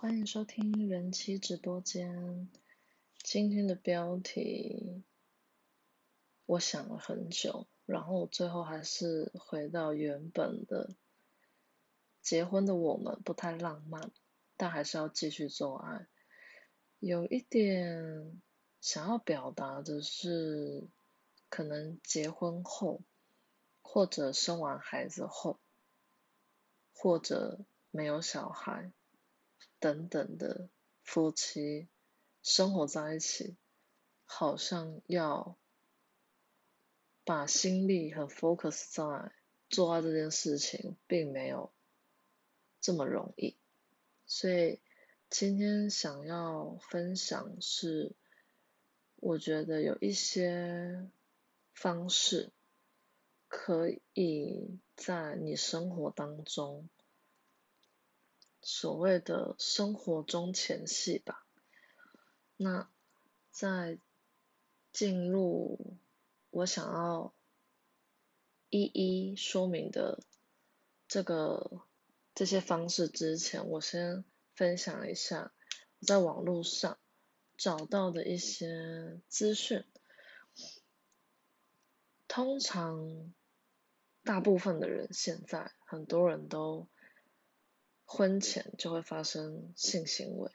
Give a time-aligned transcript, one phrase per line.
[0.00, 2.48] 欢迎收听人妻直播间。
[3.22, 5.02] 今天的标题，
[6.46, 10.94] 我想了很久，然后最后还是回到原本的。
[12.22, 14.10] 结婚的我们不太浪漫，
[14.56, 16.06] 但还是要继续做爱。
[16.98, 18.40] 有一点
[18.80, 20.88] 想要表达的是，
[21.50, 23.02] 可能结婚后，
[23.82, 25.60] 或者生完孩子后，
[26.94, 27.60] 或者
[27.90, 28.92] 没有小孩。
[29.80, 30.68] 等等的
[31.02, 31.88] 夫妻
[32.42, 33.56] 生活在一起，
[34.26, 35.56] 好像要
[37.24, 39.32] 把心力和 focus 在
[39.68, 41.72] 做爱这件事情，并没有
[42.80, 43.56] 这么容易。
[44.26, 44.80] 所以
[45.28, 48.12] 今天想要分享是，
[49.16, 51.08] 我觉得有一些
[51.72, 52.52] 方式
[53.48, 56.88] 可以在你生活当中。
[58.62, 61.46] 所谓的生活中前戏吧，
[62.56, 62.90] 那
[63.50, 63.98] 在
[64.92, 65.96] 进入
[66.50, 67.32] 我想要
[68.68, 70.22] 一一说明的
[71.08, 71.80] 这个
[72.34, 75.52] 这些方式之前，我先分享一下
[75.98, 76.98] 我在网络上
[77.56, 79.84] 找到的一些资讯。
[82.28, 83.32] 通常
[84.22, 86.86] 大部分的人现在很多人都。
[88.12, 90.50] 婚前就会发生性行为，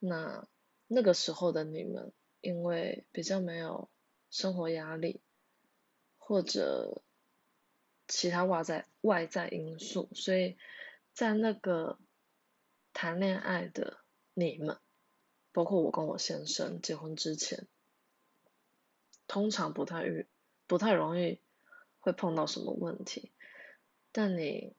[0.00, 0.48] 那
[0.88, 3.88] 那个时候的你们，因为比较没有
[4.30, 5.20] 生活压力，
[6.18, 7.00] 或者
[8.08, 10.58] 其他外在外在因素，所以
[11.14, 12.00] 在那个
[12.92, 13.98] 谈恋爱的
[14.34, 14.76] 你们，
[15.52, 17.68] 包括我跟我先生结婚之前，
[19.28, 20.26] 通常不太遇
[20.66, 21.38] 不太容易
[22.00, 23.30] 会碰到什么问题，
[24.10, 24.74] 但你。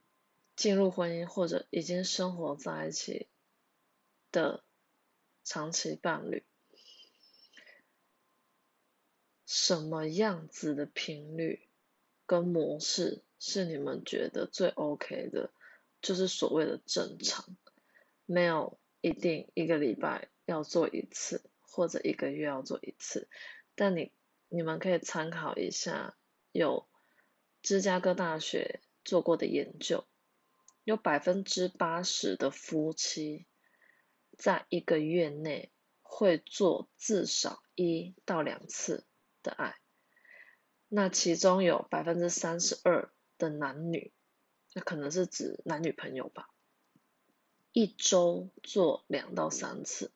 [0.55, 3.27] 进入婚姻或者已经生活在一起
[4.31, 4.63] 的
[5.43, 6.43] 长期伴侣，
[9.45, 11.67] 什么样子的频率
[12.25, 15.51] 跟模式是你们觉得最 OK 的？
[16.01, 17.57] 就是所谓的正常，
[18.25, 23.29] 没有一定一个礼拜要做一次，或者一个月要做一次，
[23.75, 24.11] 但你
[24.49, 26.17] 你们可以参考一下
[26.51, 26.88] 有
[27.61, 30.05] 芝加哥大学做过的研究。
[30.83, 33.47] 有百分之八十的夫妻
[34.38, 35.71] 在一个月内
[36.01, 39.05] 会做至少一到两次
[39.41, 39.77] 的爱，
[40.89, 44.13] 那其中有百分之三十二的男女，
[44.73, 46.49] 那可能是指男女朋友吧，
[47.72, 50.11] 一周做两到三次。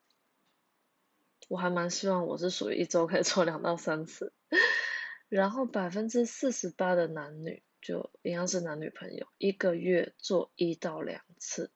[1.48, 4.34] 我还蛮希望我是属于一周可以做两到三次，
[5.30, 7.64] 然后百分之四十八的男女。
[7.82, 11.72] 就一样是男女朋友，一个月做一到两次，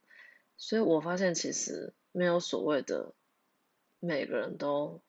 [0.57, 3.13] 所以我发现其实没有所谓的
[3.99, 5.01] 每个人都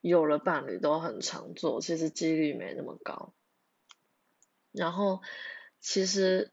[0.00, 3.32] 有了伴侣都很常做，其实几率没那么高。
[4.70, 5.22] 然后
[5.80, 6.50] 其实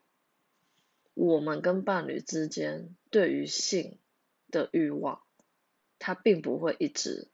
[1.13, 4.00] 我们跟伴侣之间对于性
[4.50, 5.22] 的欲望，
[6.00, 7.28] 它并不会一直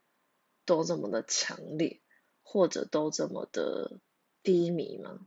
[0.66, 2.02] 都这么的强烈，
[2.44, 4.00] 或者都这么的
[4.44, 5.26] 低迷吗。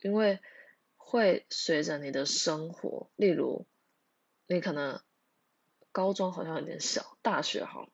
[0.00, 0.38] 因为
[0.96, 3.66] 会随着你的生活，例如
[4.46, 5.00] 你可能
[5.90, 7.90] 高中好像有点小，大学好，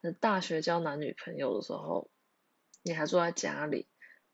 [0.00, 2.10] 那大学交男女朋友的时候，
[2.82, 3.88] 你还住在家里，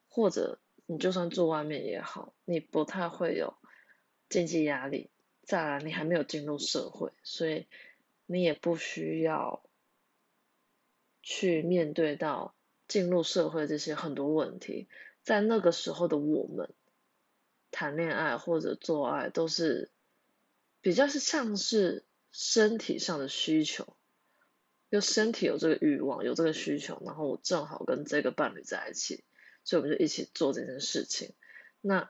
[0.07, 3.55] 或者你就算住外面也好，你不太会有
[4.27, 5.09] 经济压力。
[5.41, 7.65] 再来，你还没有进入社会，所以
[8.27, 9.63] 你也不需要
[11.23, 12.53] 去面对到
[12.87, 14.87] 进入社会这些很多问题。
[15.23, 16.71] 在那个时候的我们。
[17.71, 19.91] 谈恋爱或者做爱都是
[20.81, 23.95] 比较是像是身体上的需求，
[24.89, 29.23] 就身体有这个欲望有这个需求，然后我正好跟这个伴侣在一起，
[29.63, 31.33] 所以我们就一起做这件事情，
[31.81, 32.09] 那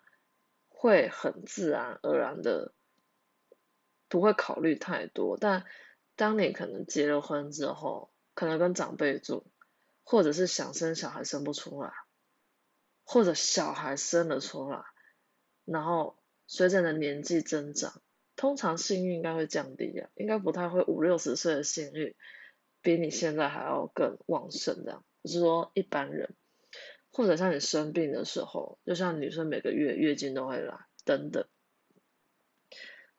[0.68, 2.74] 会很自然而然的
[4.08, 5.38] 不会考虑太多。
[5.38, 5.66] 但
[6.16, 9.46] 当你可能结了婚之后，可能跟长辈住，
[10.04, 11.92] 或者是想生小孩生不出来，
[13.04, 14.84] 或者小孩生了出来。
[15.72, 16.18] 然后
[16.48, 18.02] 随着你的年纪增长，
[18.36, 22.16] 通常性欲应该会降低啊，应该不太会五六十岁的性欲
[22.82, 25.06] 比你现在还要更旺盛这样。
[25.24, 26.34] 就是说一般人，
[27.12, 31.46] 或者像你生病的时候，就像女生每个月月经都会来等等，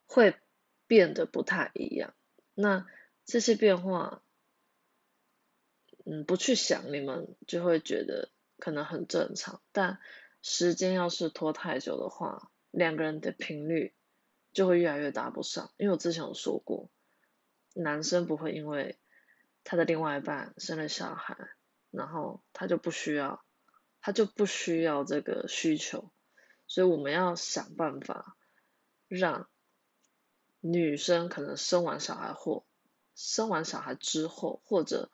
[0.05, 0.35] 会
[0.87, 2.13] 变得不太一样。
[2.53, 2.85] 那
[3.23, 4.21] 这些变化，
[6.05, 9.99] 嗯，不去想你们就会觉得可能很正常，但。
[10.41, 13.93] 时间要是拖太久的话，两个人的频率
[14.53, 15.71] 就会越来越搭不上。
[15.77, 16.89] 因为我之前有说过，
[17.73, 18.97] 男生不会因为
[19.63, 21.37] 他的另外一半生了小孩，
[21.91, 23.43] 然后他就不需要，
[24.01, 26.11] 他就不需要这个需求，
[26.67, 28.35] 所以我们要想办法
[29.07, 29.47] 让
[30.59, 32.65] 女生可能生完小孩或
[33.13, 35.11] 生完小孩之后，或者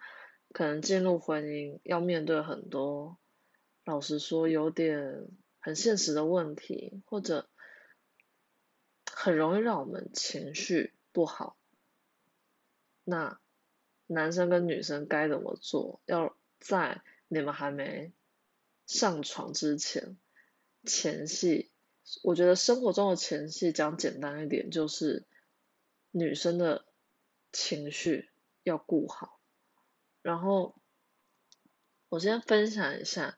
[0.53, 3.17] 可能进入婚姻要面对很多，
[3.87, 5.29] 老实说有点
[5.59, 7.47] 很现实的问题，或者
[9.09, 11.55] 很容易让我们情绪不好。
[13.05, 13.39] 那
[14.05, 16.01] 男生跟女生该怎么做？
[16.05, 18.11] 要在你们还没
[18.87, 20.17] 上床之前，
[20.83, 21.71] 前戏，
[22.23, 25.25] 我觉得生活中的前戏讲简单一点，就是
[26.11, 26.85] 女生的
[27.53, 28.29] 情绪
[28.63, 29.39] 要顾好。
[30.21, 30.75] 然后
[32.09, 33.37] 我先分享一下，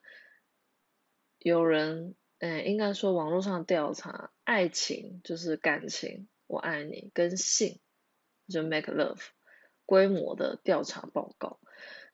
[1.39, 7.79] 有人，哎，应该说网络上调查，爱情就是感情，我爱你，跟性
[8.47, 9.19] 就 make love。
[9.85, 11.59] 规模的调查报告，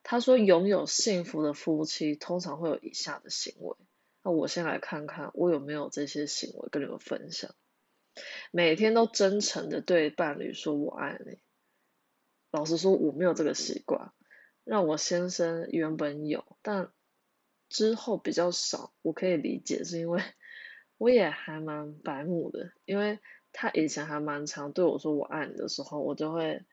[0.02, 3.76] 他说拥有幸福的夫妻通常会有以下的行为。
[4.24, 7.54] 那我先来看看我有没有这些行为跟你们分享。
[8.52, 11.38] 每天都真诚的对伴侣说我爱你。
[12.50, 14.14] 老实说我没有这个习惯，
[14.64, 16.94] 让我先生原本有，但
[17.76, 18.94] 之后比较少。
[19.02, 20.22] 我可以理解，是因为
[20.98, 23.20] 我也还蛮白目的，因为
[23.52, 26.64] 他以前还蛮常对我说我爱你的时候，我就会。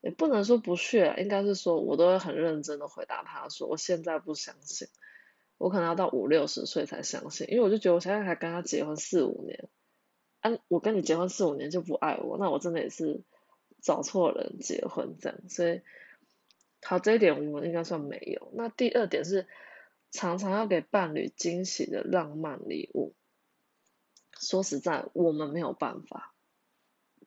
[0.00, 4.86] 也不能说不屑，应该是说我都会很认真的回答他说，我现在不相信，
[5.56, 9.68] 我可能要到五六十岁才相信，因为我就觉得我现在才跟他结婚四五年，
[10.38, 13.22] 啊，我跟你结婚四五年就不爱我，那我真的也是
[13.82, 15.82] 找错人结婚这样，所以，
[16.80, 18.52] 好这一点我们应该算没有。
[18.54, 19.48] 那第二点是
[20.10, 23.14] 常常要给伴侣惊喜的浪漫礼物，
[24.40, 26.34] 说实在我们没有办法，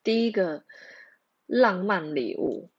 [0.03, 0.63] 第一个。
[1.53, 2.71] 浪漫礼物，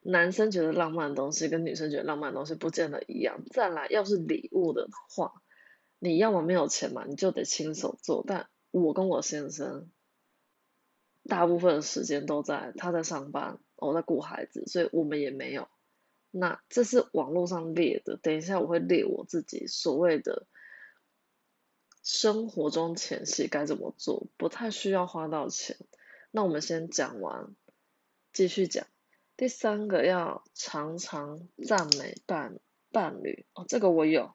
[0.00, 3.44] 男生觉得浪漫的东西跟女生觉得浪漫的东西不见得一样。
[3.50, 5.42] 再来，要是礼物的话，
[5.98, 8.24] 你要么没有钱嘛，你就得亲手做。
[8.26, 9.90] 但我跟我先生，
[11.24, 15.68] 大部分的时间都在他在上班，我在顾孩子，所以我们也没有。
[16.36, 20.48] 那这是网络上列的，等一下我会列我自己所谓的
[22.02, 25.76] 生活中前戏该怎么做，不太需要花到钱。
[26.32, 27.54] 那我们先讲完，
[28.32, 28.84] 继续讲。
[29.36, 32.58] 第三个要常常赞美伴
[32.90, 34.34] 伴侣哦，这个我有，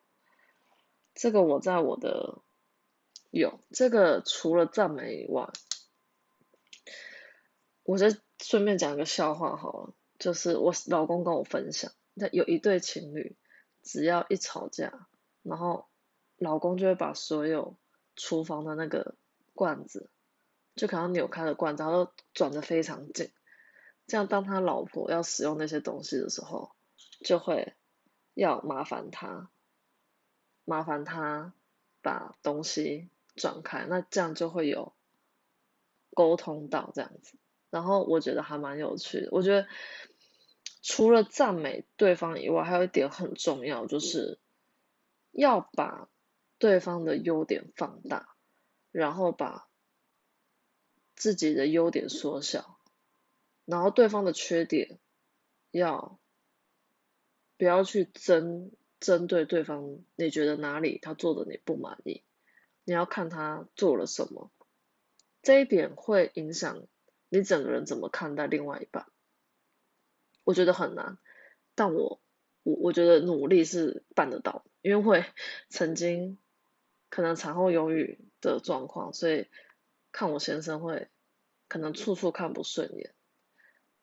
[1.14, 2.42] 这个我在我的
[3.30, 5.50] 有这个除了赞美以外，
[7.84, 13.36] 我再顺便讲一个笑话好了，就是我老公跟我分享，那有一对情侣，
[13.82, 15.08] 只要一吵架，
[15.42, 15.88] 然后
[16.38, 17.76] 老公就会把所有
[18.16, 19.16] 厨房的那个
[19.56, 20.12] 罐子。
[20.76, 23.32] 就可能扭开了罐子，然后转的非常紧，
[24.08, 26.72] 这样当他老婆要使用那些东西的时候，
[27.26, 27.74] 就会
[28.34, 29.50] 要麻烦他，
[30.64, 31.54] 麻烦他
[32.02, 34.94] 把东西转开，那这样就会有
[36.14, 37.38] 沟通到这样子。
[37.70, 39.68] 然后我觉得还蛮有趣的，我觉得
[40.82, 44.40] 除了赞美对方以外，还有一点很重要，就是
[45.32, 46.10] 要把
[46.58, 48.36] 对方的优点放大，
[48.92, 49.68] 然后把。
[51.22, 52.80] 自己的优点缩小，
[53.66, 55.00] 然后对方的缺点
[55.70, 56.18] 要
[57.58, 60.00] 不要去针针对对方？
[60.16, 62.24] 你觉得哪里他做的你不满意？
[62.86, 64.50] 你要看他做了什么，
[65.42, 66.88] 这一点会影响
[67.30, 69.06] 你整个人怎么看待另外一半。
[70.44, 71.18] 我觉得很难，
[71.76, 72.22] 但我
[72.64, 75.26] 我我觉得努力是办得到，因为会
[75.70, 76.38] 曾经
[77.10, 79.48] 可能产后忧郁的状况，所以。
[80.12, 81.08] 看我先生会
[81.68, 83.14] 可能处处看不顺眼，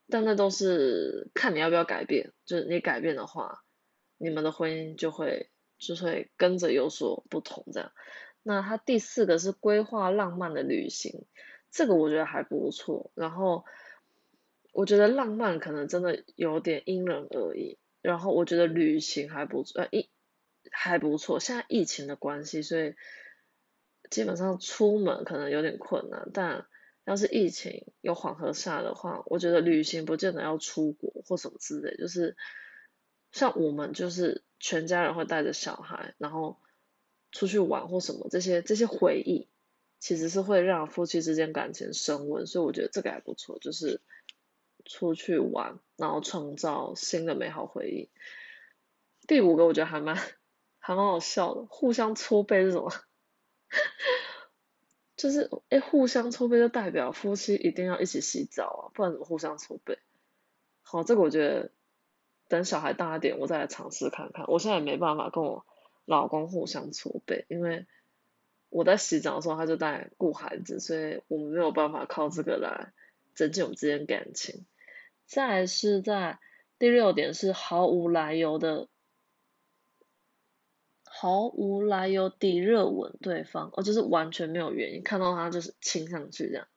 [0.09, 2.33] 但那都是看你要不要改变。
[2.45, 3.65] 就是你改变的话，
[4.17, 7.91] 你们的婚姻就会就会跟着有所不同这样。
[8.45, 11.27] 那他第四个是规划浪漫的旅行，
[11.71, 13.11] 这个我觉得还不错。
[13.15, 13.65] 然后
[14.73, 17.79] 我觉得浪漫可能真的有点因人而异。
[18.03, 20.09] 然后我觉得旅行还不错，呃一
[20.71, 21.41] 还不错。
[21.41, 22.95] 现在疫情的关系，所以。
[24.09, 26.69] 基本上出门可能有点困难，但
[27.05, 32.37] 要是疫情有缓和下的话，我觉得旅行不见得要出国或什么之类，就是
[33.33, 36.61] 像我们就是全家人会带着小孩，然后
[37.33, 39.49] 出去玩或什么这些这些回忆，
[39.99, 44.01] 其实是会让夫妻之间感情升温，所以我觉得这个还不错，就是
[44.85, 48.11] 出去玩，然后创造新的美好回忆。
[49.27, 50.17] 第五个我觉得还蛮
[50.79, 52.93] 还蛮好笑的，互相搓背是什么？
[55.17, 59.99] 就是哎，互相搓背就代表夫妻一定要一起洗澡啊，不然怎么互相搓背？
[60.83, 61.73] 好，这个我觉得
[62.49, 64.45] 等小孩大一点，我再来尝试看看。
[64.47, 65.67] 我现在也没办法跟我
[66.05, 67.87] 老公互相搓背，因为
[68.69, 72.93] 我在洗澡的时候他就在顾孩子，所以我们没有办法靠这个来
[73.35, 74.67] 增进我们之间感情。
[75.27, 76.39] 再是在
[76.79, 78.89] 第六点是毫无来由的。
[81.19, 86.69] 毫无来由地热吻对方，哦，就是完全没有原因，看到他就是亲上去这样。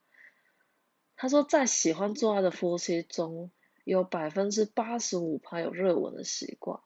[1.14, 3.50] 他说，在喜欢做爱的夫妻中
[3.84, 6.80] 有百分之八十五趴有热吻的习惯。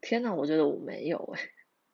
[0.00, 1.50] 天哪，我觉得我没有哎。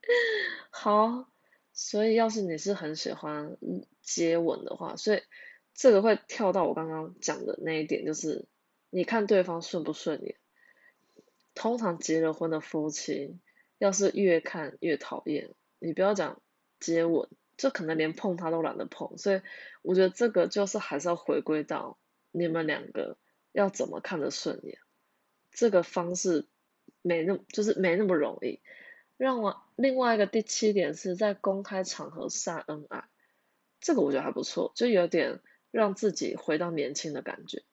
[0.70, 1.28] 好，
[1.76, 3.56] 所以要是你是很喜欢
[4.02, 5.22] 接吻的话，所以
[5.74, 8.48] 这个会跳到我刚刚讲的那一点，就是
[8.90, 10.34] 你看对方顺不顺眼。
[11.54, 13.38] 通常结了婚的夫妻。
[13.78, 16.40] 要是越看越讨厌，你不要讲
[16.80, 17.28] 接吻，
[17.58, 19.18] 就可能连碰他都懒得碰。
[19.18, 19.42] 所以
[19.82, 21.98] 我觉得这个就是还是要回归到
[22.30, 23.18] 你们两个
[23.52, 24.78] 要怎么看得顺眼，
[25.52, 26.46] 这个方式
[27.02, 28.62] 没那么，就是没那么容易。
[29.16, 33.08] 让我另外一个第七点是在公开场合晒恩爱，
[33.80, 37.64] 这个我觉得还不错，就有点让自己回到年轻的感觉。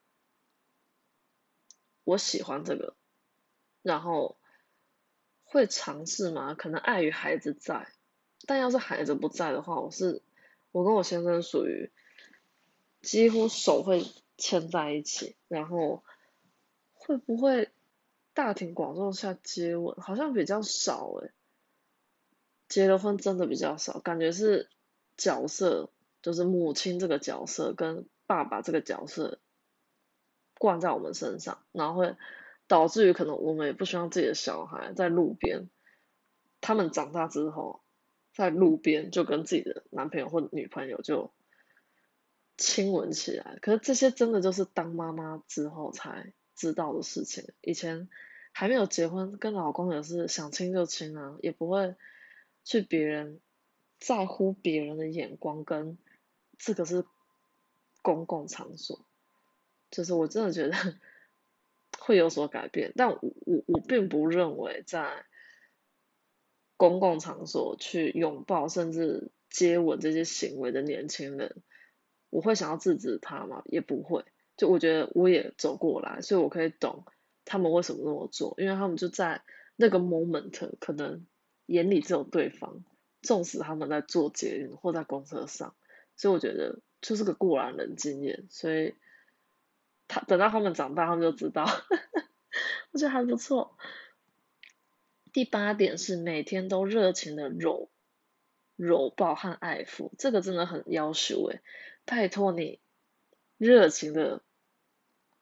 [2.03, 2.95] 我喜欢这个，
[3.81, 4.37] 然后。
[5.45, 6.55] 会尝试吗？
[6.55, 7.87] 可能碍于孩子在，
[8.47, 10.23] 但要是孩子不在的话，我是
[10.71, 11.91] 我跟我先生属于
[13.03, 14.03] 几乎手会
[14.35, 16.03] 牵在一起，然后
[16.93, 17.69] 会不会
[18.33, 19.95] 大庭广众下接吻？
[20.01, 21.31] 好像比较少诶，
[22.67, 24.69] 结了婚真的比较少，感觉是
[25.17, 29.39] 角色就是母亲这个角色跟爸爸这个角色
[30.57, 32.15] 灌在我们身上，然后会。
[32.65, 35.69] 导致于可能我们也不希望自己的小孩在路边，
[36.61, 37.83] 他们长大之后
[38.33, 41.33] 在路边就跟自己的男朋友或女朋友就
[42.57, 43.59] 亲吻起来。
[43.61, 47.45] 可是这些真的就是当妈妈之后才知道的事情。
[47.61, 48.09] 以前
[48.51, 51.95] 还没有结婚，跟老公也是想亲就亲啊，也不会
[52.63, 53.39] 去别人
[53.99, 55.97] 在乎别人的眼光，跟
[56.57, 57.05] 这个是
[58.01, 59.05] 公共场所，
[59.91, 60.75] 就是我真的觉得。
[61.99, 65.23] 会有所改变，但我我我并不认为在
[66.75, 71.63] 公共场所去拥抱甚至接吻这些行为的年轻人，
[72.29, 73.61] 我会想要制止他吗？
[73.67, 74.25] 也不会。
[74.57, 77.05] 就我觉得我也走过来，所以我可以懂
[77.45, 79.41] 他们为什么那么做，因为他们就在
[79.75, 81.25] 那个 moment 可能
[81.65, 82.83] 眼里只有对方，
[83.21, 85.75] 纵使他们在做捷运或在公车上，
[86.15, 88.95] 所以我觉得就是个过来人经验，所以。
[90.05, 91.63] 他等到他们长大，他们就知道，
[92.91, 93.77] 我觉得还不错。
[95.31, 97.89] 第八点是每天都热情的揉
[98.75, 101.61] 揉抱和爱抚，这个真的很要求诶，
[102.05, 102.79] 拜托你
[103.63, 104.41] 热情的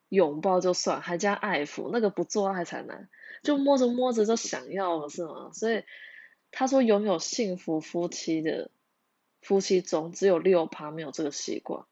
[0.09, 3.09] 拥抱就算，还加爱抚，那个不做爱才难，
[3.43, 5.51] 就摸着摸着就想要了是吗？
[5.53, 5.83] 所以
[6.51, 8.71] 他说拥有幸福夫妻的
[9.41, 11.85] 夫妻中只有六趴没有这个习惯，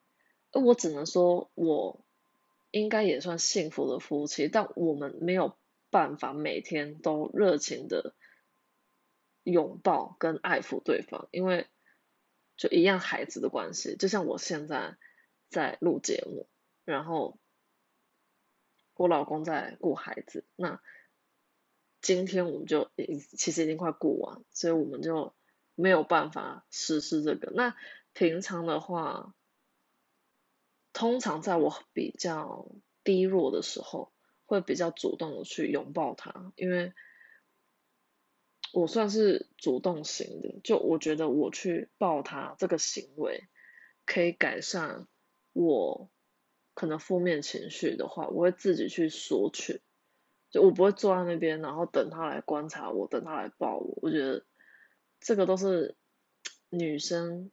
[0.52, 2.06] 而我只能说我。
[2.72, 5.58] 应该也算幸福的夫妻，但我们没有
[5.90, 8.14] 办法每天都热情的
[9.42, 11.66] 拥抱跟爱抚对方，因为
[12.58, 14.98] 就一样孩子的关系，就像我现在
[15.50, 16.48] 在录节目，
[16.86, 17.38] 然后
[18.96, 20.82] 我老公在顾孩子，那
[22.02, 22.92] 今天我们就
[23.38, 25.36] 其实已经快顾完，所以我们就
[25.76, 27.52] 没有办法实施这个。
[27.54, 27.76] 那
[28.14, 29.34] 平常的话。
[30.92, 32.68] 通常在我比较
[33.04, 34.12] 低落的时候，
[34.46, 36.94] 会比较主动的去拥抱他，因为
[38.74, 43.48] 我算是主动型的，就我觉得我去抱他这个行为，
[44.06, 45.08] 可以改善
[45.64, 46.10] 我
[46.74, 49.82] 可能负面情绪的话，我会自己去索取，
[50.50, 54.46] 就我不会坐在那边，然后等他来观察我，等他来抱我，我觉得
[55.20, 55.96] 这个都是
[56.70, 57.52] 女生。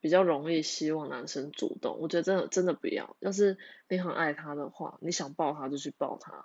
[0.00, 3.16] 比较容易希望男生主动，我觉得真的真的不要。
[3.20, 3.56] 要是
[3.88, 6.44] 你很爱他的话，你想抱他就去抱他。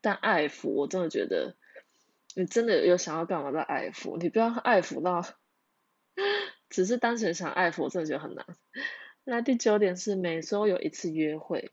[0.00, 1.54] 但爱抚，我真的觉得，
[2.34, 5.22] 你真的有想要干嘛在爱抚，你不要爱抚到，
[6.68, 8.44] 只是单纯想爱抚，我真的觉得很难。
[9.24, 11.72] 那第九点是每周有一次约会，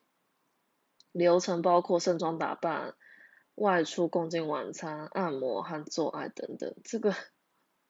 [1.12, 2.96] 流程包括盛装打扮、
[3.56, 7.16] 外出共进晚餐、按摩和做爱等等，这个。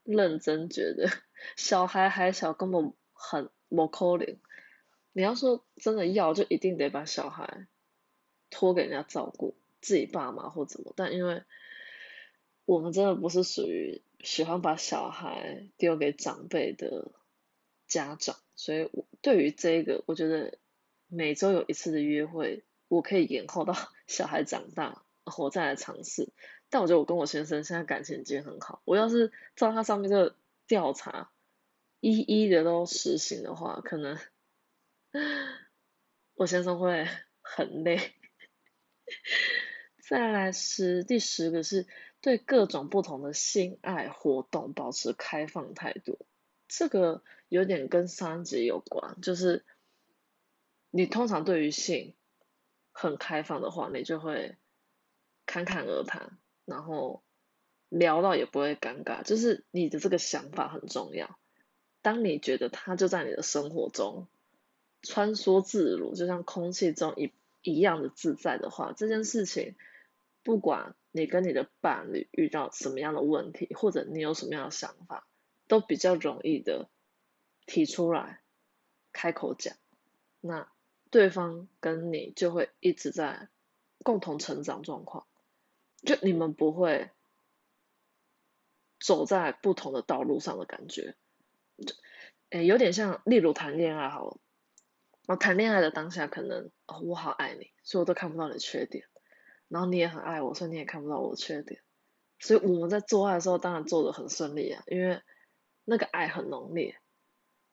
[0.09, 1.11] 认真觉得
[1.57, 4.37] 小孩还小，根本很不可能。
[5.11, 7.67] 你要说真的要，就一定得把小孩
[8.49, 10.93] 托给人家照顾，自己爸妈或怎么。
[10.95, 11.43] 但因为
[12.63, 17.11] 我们真的不是属于喜欢把小孩丢给长辈的
[17.85, 20.57] 家长，所以我对于这个，我觉得
[21.07, 23.73] 每周有一次的约会，我可以延后到
[24.07, 25.05] 小孩长大，
[25.37, 26.27] 我再来尝试。
[26.69, 30.35] 但我觉得我跟我先生现在感情已经很好，我要是照他上面这个
[30.67, 31.31] 调查，
[32.01, 34.17] 一一的都实行的话，可能
[36.35, 37.07] 我先生会
[37.39, 38.11] 很累。
[40.09, 41.85] 再来十第十个是
[42.21, 46.25] 对各种不同的性爱活动保持开放态度，
[46.67, 49.65] 这个有点跟上集有关，就是
[50.91, 52.13] 你通常对于性
[52.91, 54.57] 很开放的话，你就会
[55.45, 56.37] 侃侃而谈。
[56.65, 57.23] 然后
[57.87, 61.39] 聊到也不会尴尬，就是你的这个想法很重要。
[62.01, 64.27] 当你觉得他就在你的生活中
[65.01, 67.31] 穿梭自如，就像空气中一
[67.61, 69.75] 一样的自在的话，这件事情
[70.43, 75.25] 不管你跟你的伴侣遇到什么样的问题，或者你有什么样的想法，
[75.67, 76.89] 都比较容易的
[77.65, 78.39] 提出来
[79.11, 79.75] 开口讲。
[80.41, 80.71] 那
[81.09, 83.49] 对方跟你就会一直在
[84.03, 85.25] 共同成长状况。
[86.03, 87.09] 就你们不会
[88.99, 91.15] 走在不同的道路上的感觉，
[91.77, 91.95] 就
[92.49, 94.37] 诶有点像，例如谈恋爱好了，
[95.27, 99.05] 我谈恋爱的当下可能哦我好爱你，所以我都看不到你的缺点，
[99.67, 101.81] 然后你也很爱我，所以你也看不到我的缺点，
[102.39, 105.21] 所以我们在做爱的时候当然做的很顺利啊，因为
[105.89, 106.99] 那个爱很浓烈，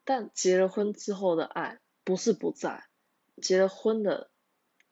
[0.05, 2.85] 但结了婚之后的爱不是不在，
[3.43, 4.31] 结了婚的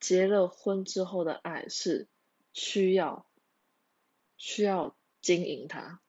[0.01, 2.09] 结了婚之后的爱是。
[2.55, 3.27] 需要
[4.37, 6.03] 需要经营它，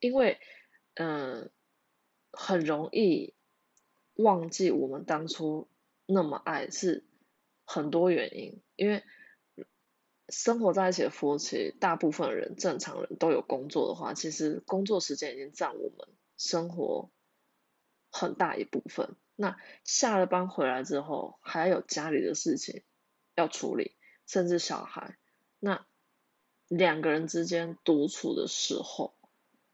[0.00, 0.40] 因为
[0.94, 1.48] 嗯
[2.32, 3.34] 很容易
[4.14, 5.68] 忘记我们当初
[6.06, 7.04] 那么爱是
[7.64, 9.04] 很多原因，因为
[10.30, 17.10] 生活在一起的夫妻，大部分人正常人都有工作的话，其实工作时间已经占我们生活
[18.10, 19.16] 很大一部分。
[19.36, 22.82] 那下了班回来之后，还有家里的事情
[23.34, 23.96] 要处理。
[24.26, 25.18] 甚至小孩，
[25.58, 25.84] 那
[26.68, 29.12] 两个人之间独处的时候，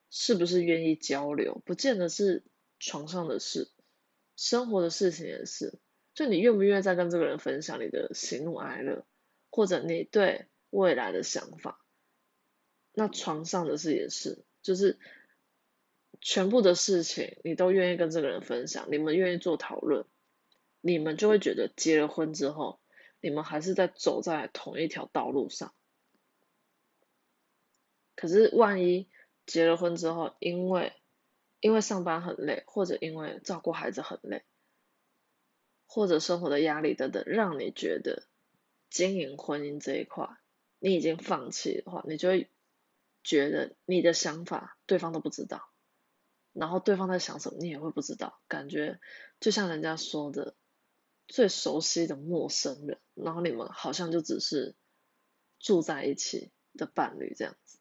[0.09, 1.61] 是不是愿意交流？
[1.67, 2.43] 不见得是
[2.79, 3.69] 床上的事，
[4.35, 5.79] 生活的事情也是。
[6.15, 9.05] 就你愿不愿意再跟这个人分享你的喜怒哀乐，
[9.57, 11.83] 或者你对未来的想法？
[12.93, 14.99] 那床上的事也是，就是
[16.21, 20.05] 全部的事情你都愿意跟这个人分享，你们愿意做讨论，
[20.83, 22.79] 你们就会觉得结了婚之后。
[23.23, 25.75] 你们还是在走在同一条道路上，
[28.15, 29.09] 可是万一
[29.47, 30.93] 结了婚之后，因为
[31.61, 34.45] 因为上班很累，或者因为照顾孩子很累，
[35.87, 38.29] 或者生活的压力等等，让你觉得
[38.91, 40.29] 经营婚姻这一块
[40.79, 42.51] 你已经放弃的话，你就会
[43.23, 45.69] 觉得你的想法对方都不知道，
[46.53, 49.01] 然后对方在想什么你也会不知道，感觉
[49.41, 50.55] 就像人家说的。
[51.29, 54.77] 最熟悉的陌生人，然后你们好像就只是
[55.59, 57.81] 住在一起的伴侣这样子，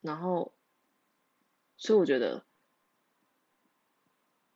[0.00, 0.52] 然后，
[1.76, 2.44] 所以我觉得，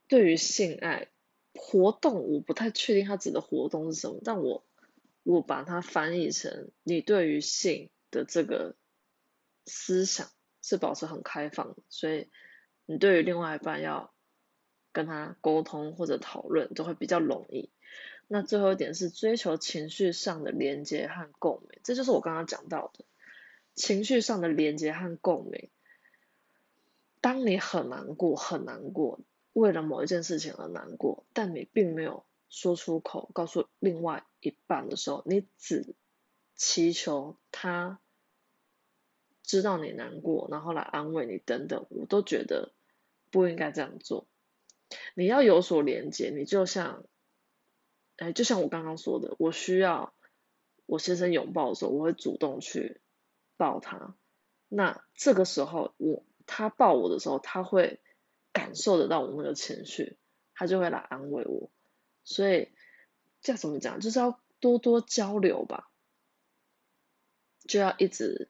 [0.08, 1.12] 对于性爱
[1.54, 4.66] 活动，我不太确定他指的活动是什么，但我
[5.22, 8.76] 我把它翻译成你对于性的这个
[9.66, 10.28] 思想
[10.62, 12.30] 是保持很开放，所以
[12.86, 14.12] 你对于另外一半要。
[14.92, 17.70] 跟他沟通或者讨论都会比较容易。
[18.26, 23.04] 那最后一点是追求情绪上的连接和共鸣，这就是我刚刚讲到的
[23.76, 25.70] 情绪上的连接和共鸣。
[27.20, 29.20] 当你很难过、很难过，
[29.52, 35.94] 为了某一件事情而难过，但你并没有说出口告诉另外一半的时候，你只
[36.56, 38.00] 祈求他
[39.42, 42.72] 知道你难过，然后来安慰你等等，我都觉得
[43.30, 44.26] 不应该这样做。
[45.14, 47.04] 你要有所连接，你就像，
[48.16, 50.12] 哎，就像我刚刚说的，我需要
[50.86, 53.00] 我先生拥抱的时候，我会主动去
[53.56, 54.16] 抱他。
[54.68, 58.00] 那这个时候，我他抱我的时候，他会
[58.52, 60.18] 感受得到我那个情绪，
[60.54, 61.70] 他就会来安慰我。
[62.30, 62.68] 所以，
[63.42, 63.98] 这怎么讲？
[63.98, 65.90] 就是要多多交流吧，
[67.66, 68.48] 就要一直。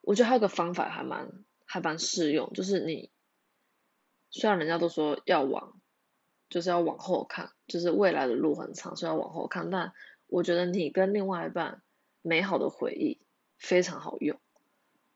[0.00, 3.10] 我觉得还有个方法还蛮还蛮适用，就是你。
[4.30, 5.80] 虽然人家都说要往，
[6.50, 9.70] 就是要往后看，就是未来的路很长，所以要往后看。
[9.70, 9.94] 但
[10.26, 11.82] 我觉得你跟另外一半
[12.20, 13.20] 美好的回忆
[13.58, 14.38] 非常好用，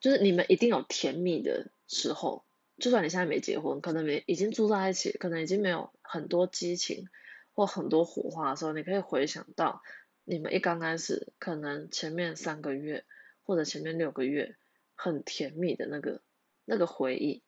[0.01, 2.45] 就是你们一定有甜蜜的时候，
[2.79, 7.09] 就算你现在没结婚，可能没已经住在一起，可能已经没有很多激情
[7.55, 9.83] 或很多火花的时候，你可以回想到
[10.25, 13.05] 你们一刚开始，可能前面三个月
[13.43, 14.57] 或者前面六个月
[14.95, 16.23] 很甜蜜的那个
[16.65, 17.43] 那个回忆。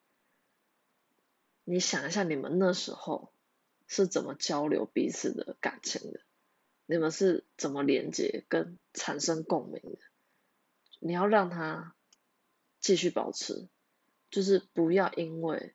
[1.64, 3.33] 你想一下，你们那时候
[3.87, 6.21] 是怎么交流彼此的感情的？
[6.87, 9.99] 你们是怎么连接跟产生共鸣的？
[11.01, 11.95] 你要让他
[12.81, 13.69] 继续保持，
[14.31, 15.75] 就是不要因为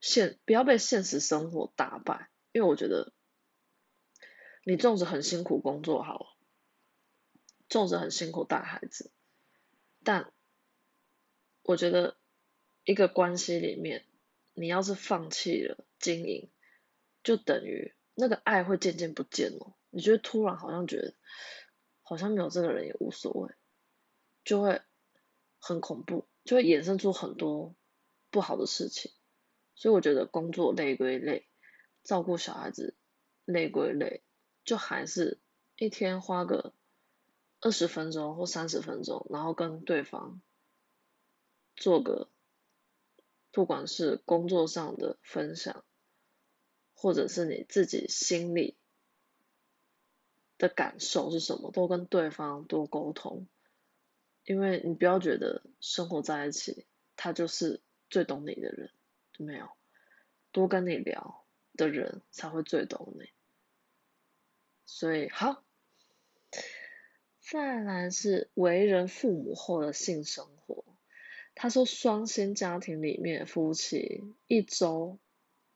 [0.00, 3.12] 现不要被现实生活打败，因为我觉得
[4.62, 6.26] 你纵使很辛苦工作好了，
[7.68, 9.10] 纵使很辛苦带孩子，
[10.04, 10.32] 但
[11.64, 12.16] 我觉得
[12.84, 14.06] 一个关系里面，
[14.52, 16.48] 你要是放弃了经营，
[17.24, 19.74] 就等于那个爱会渐渐不见了。
[19.90, 21.12] 你觉得突然好像觉得
[22.02, 23.52] 好像没有这个人也无所谓。
[24.44, 24.80] 就会
[25.58, 27.74] 很恐怖，就会衍生出很多
[28.30, 29.10] 不好的事情。
[29.74, 31.48] 所以我觉得工作累归累，
[32.04, 32.94] 照顾小孩子
[33.44, 34.22] 累归累，
[34.64, 35.40] 就还是
[35.76, 36.72] 一天花个
[37.60, 40.40] 二十分钟或三十分钟，然后跟对方
[41.74, 42.28] 做个
[43.50, 45.84] 不管是工作上的分享，
[46.94, 48.76] 或者是你自己心里
[50.58, 53.48] 的感受是什么，都跟对方多沟通。
[54.44, 56.84] 因为你不要觉得生活在一起，
[57.16, 58.90] 他就是最懂你的人，
[59.38, 59.70] 没有，
[60.52, 61.43] 多跟你聊
[61.76, 63.28] 的人才会最懂你。
[64.86, 65.64] 所以好，
[67.40, 70.84] 再来是为人父母后的性生活。
[71.54, 75.18] 他说，双薪家庭里面夫妻一周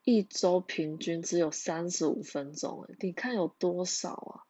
[0.03, 4.43] 一周平均只有三十五分钟，你看有多少啊？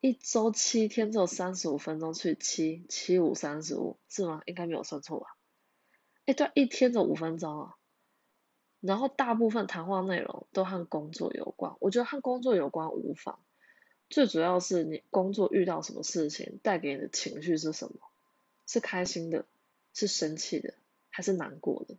[0.00, 4.42] 一周七天只有三十五分钟，去七七五三十五是吗？
[4.46, 5.26] 应该没有算错吧？
[6.26, 7.77] 哎，对，一天只有五分钟啊。
[8.80, 13.38] 然后大部分谈话内容都和工作有关，我觉得和工作有关无妨。
[14.10, 17.98] 最主要是你工作遇到什么事情，带给你的情绪是什么？
[18.66, 19.44] 是开心的，
[19.94, 20.74] 是生气的，
[21.10, 21.96] 还是难过的？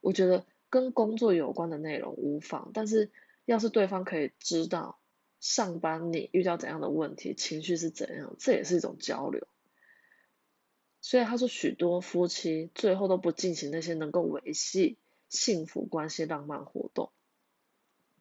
[0.00, 3.10] 我觉得跟工作有关的内容无妨，但是
[3.44, 4.98] 要是对方可以知道。
[5.40, 9.48] 上班你遇到怎样的问题，情绪是怎样，这也是一种交流。
[11.00, 14.98] 所以他说，许多夫妻最后都不进行那些能够维系
[15.32, 17.10] 幸福关系浪漫活动。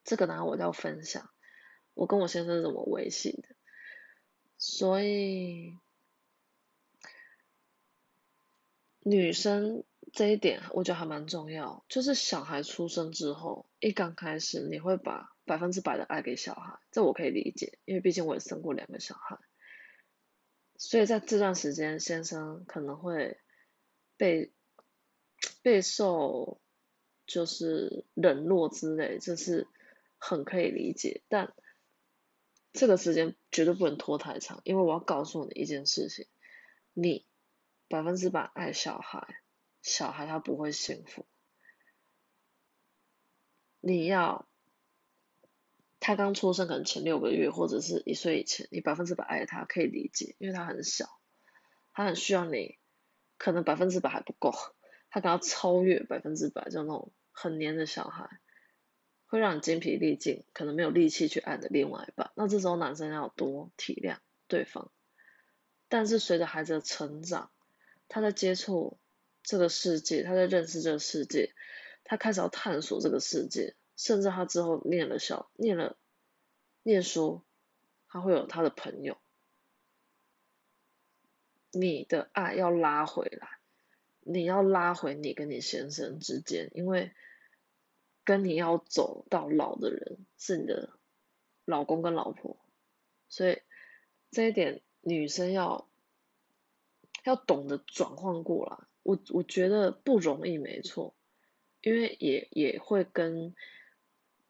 [0.03, 1.29] 这个呢，我要分享，
[1.93, 3.49] 我跟我先生怎么维系的。
[4.57, 5.77] 所以
[9.01, 15.29] 女生这一点，我觉得还蛮重要，就是小孩出生之后，一刚开始你会把。
[15.43, 19.37] 百分之百的爱给小孩，这我可以理解，因为毕竟我也生过两个小孩，
[20.77, 23.41] 所以在这段时间，先生可能会
[24.15, 24.53] 被
[25.61, 26.60] 备受
[27.31, 29.67] 就是冷落之类，这是
[30.17, 31.21] 很可以理解。
[31.29, 31.53] 但
[32.73, 36.27] 这个时间绝对不能拖太长，因为我要告诉你一件事情：
[36.93, 37.25] 你
[37.87, 39.41] 百分之百爱小孩，
[39.81, 41.25] 小孩他不会幸福，
[43.79, 44.47] 你要。
[46.03, 51.05] 他刚出生可能前六个月或者是一岁以前，你百分之百爱他可以理解，因为他很小，
[51.93, 52.79] 他很需要你，
[53.37, 54.51] 可能百分之百还不够，
[55.11, 58.39] 他可能要超越百分之百，就那种很黏的小孩，
[59.25, 62.31] 会让你精疲力尽，可能没有力气去爱的另外一半。
[62.35, 64.17] 那这时候男生要多体谅
[64.47, 64.91] 对方，
[65.89, 67.51] 但是随着孩子的成长，
[68.07, 68.97] 他在接触
[69.43, 71.53] 这个世界，他在认识这个世界，
[72.03, 73.75] 他开始要探索这个世界。
[73.97, 75.95] 甚至他之后念了小念了
[76.81, 77.43] 念书，
[78.07, 79.19] 他会有他的朋友。
[81.69, 83.59] 你的爱要拉回来，
[84.21, 87.11] 你要拉回你跟你先生之间，因为
[88.23, 90.89] 跟你要走到老的人是你的
[91.65, 92.57] 老公跟老婆，
[93.29, 93.61] 所以
[94.31, 95.87] 这一点女生要
[97.23, 98.77] 要懂得转换过来。
[99.03, 101.15] 我我觉得不容易，没错，
[101.81, 103.53] 因为也也会跟。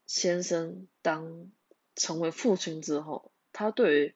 [0.08, 1.50] 先生当
[1.96, 4.16] 成为父亲之后，他对于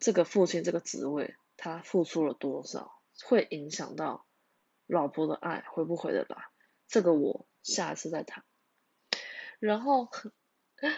[0.00, 4.26] 这个父亲这个职位，他付出了多少，会影响到
[4.86, 6.46] 老婆的爱回不回得来？
[6.86, 8.44] 这个我下一次再谈。
[9.58, 10.08] 然后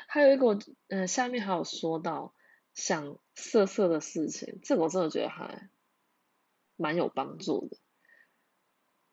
[0.08, 2.34] 还有一个，嗯，下面还有说到
[2.74, 5.70] 想色色的事情，这个我真的觉得还
[6.76, 7.76] 蛮有帮助的。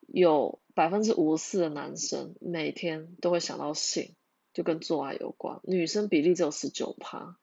[0.07, 4.15] 有百分之五十四的男生每天都会想到性。
[4.53, 7.39] 就跟做爱有关，女生比例只有十九趴，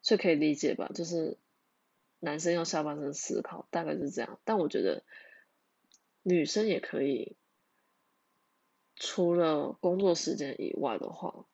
[0.00, 0.90] 所以可以理解吧？
[0.94, 1.36] 就是
[2.20, 4.40] 男生要下半身思考，大概是这样。
[4.44, 5.04] 但我觉得
[6.24, 7.36] 女生也可以，
[8.96, 11.46] 除了工作时间以外的话，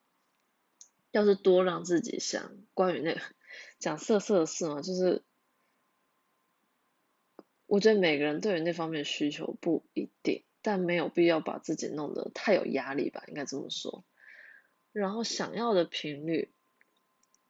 [1.11, 3.21] 要是多让自己想关于那个
[3.79, 5.23] 讲色色的事嘛，就是
[7.65, 14.05] 我觉得每个人对于那方面需求不一定，但没有必要把自己弄得太有压力吧，应该这么说。
[14.93, 16.53] 然后想要的频率，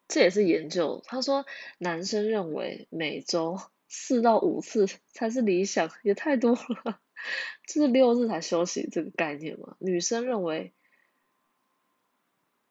[0.07, 1.45] 这也是研究，他说
[1.77, 6.99] 男生认为每周四到五次才是理想，也太多了，
[7.67, 9.75] 就是六日才休息这个概念嘛。
[9.79, 10.73] 女生认为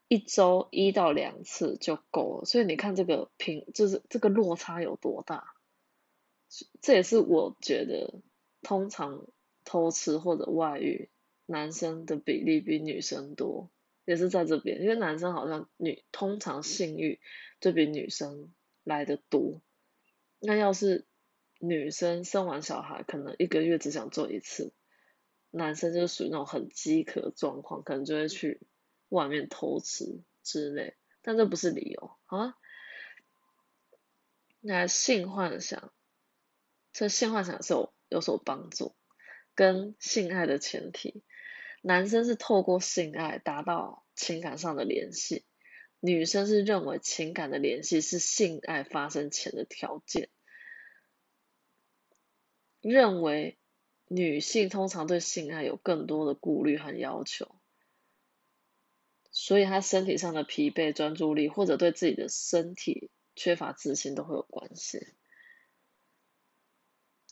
[0.08, 5.54] 一周一到两次就够了，所以你看这个平，就是这个落差有多大。
[6.80, 8.20] 这也是我觉得
[8.62, 9.26] 通常。
[9.62, 11.10] 偷吃或者外遇，
[11.46, 13.70] 男生的比例比女生多，
[14.04, 17.20] 也是在这边，因为男生好像女通常性欲
[17.60, 19.60] 就比女生来的多。
[20.40, 21.04] 那要是
[21.62, 24.72] 女生生完小孩，可能一个月只想做一次，
[25.50, 28.62] 男生就是属于那种很饥渴状况，可能就会去
[29.10, 32.56] 外面偷吃之类，但这不是理由啊。
[34.60, 35.92] 那性幻想，
[36.92, 38.96] 这性幻想是有有所帮助。
[39.54, 41.22] 跟性爱的前提，
[41.82, 45.44] 男生是透过性爱达到情感上的联系，
[45.98, 50.30] 女生是认为情感的联系是性爱发生前的条件，
[52.80, 53.58] 认为
[54.08, 57.54] 女性通常对性爱有更多的顾虑和要求，
[59.30, 65.14] 所以她身体上的疲惫、专注力或者对自己的身体缺乏自信都会有关系。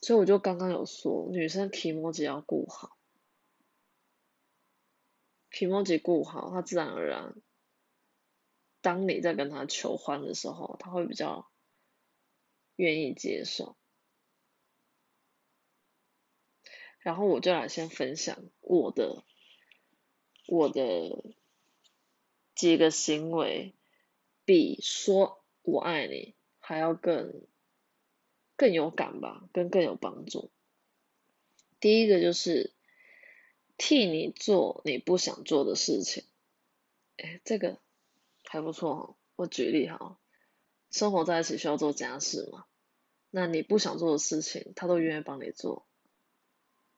[0.00, 2.98] 所以我就刚刚有说，女生提摩吉要顾好，
[5.50, 7.34] 提摩吉顾好，她自然而然，
[8.82, 11.50] 当你在跟她求欢的时候，她会比较
[12.76, 13.77] 愿意接受。
[17.00, 19.24] 然后我就来先分享我的
[20.46, 21.24] 我的
[22.54, 23.74] 几个行为，
[24.44, 27.42] 比说我爱你还要更。
[28.61, 30.50] 更有感吧，跟更有帮助。
[31.78, 32.72] 第一个就是
[33.76, 36.24] 替你做你不想做的事情，
[37.18, 37.78] 哎，这个
[38.42, 39.14] 还不错哈。
[39.37, 40.18] 我举例哈，
[40.90, 42.66] 生活在一起需要做家事嘛，
[43.30, 45.87] 那你不想做的事情，他都愿意帮你做，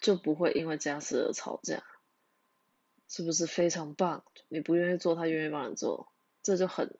[0.00, 1.84] 就不会因为家事而吵架，
[3.06, 4.24] 是不是非常棒？
[4.48, 6.98] 你不愿意做，他愿意帮你做，这就很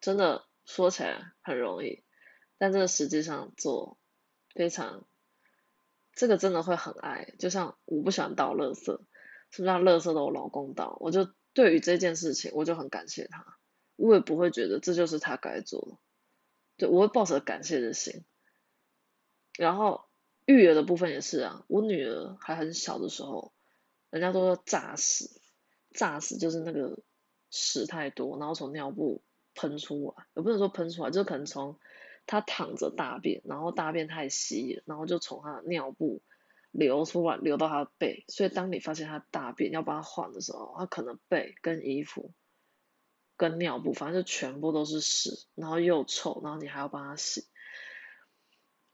[0.00, 2.02] 真的说起来很容易。
[2.56, 3.98] 但这个实际上做
[4.54, 5.06] 非常，
[6.12, 8.84] 这个真的会很爱，就像我不喜欢倒垃圾，
[9.50, 10.96] 是不是垃圾都我老公倒？
[11.00, 13.58] 我就对于这件事情，我就很感谢他，
[13.94, 15.98] 我也不会觉得这就是他该做的，
[16.78, 18.24] 对我会抱着感谢的心。
[19.56, 20.07] 然后
[20.48, 23.52] 育儿的部分也是啊，我女儿还很小的时候，
[24.10, 25.30] 人家都说炸屎，
[25.94, 26.98] 炸屎就是那个
[27.50, 29.22] 屎太多，然后从尿布
[29.54, 31.78] 喷出来，也不能说喷出来，就可能从。
[32.30, 36.20] 她躺着大便，然后大便太稀，然后就从她的尿布
[36.70, 38.26] 流出来，流到她的背。
[38.28, 42.34] 所以当你发现她大便要帮她换的时候，她可能背跟衣服
[43.38, 47.46] 跟尿布，反正就全部都是屎，然后又臭，然后你还要帮她洗。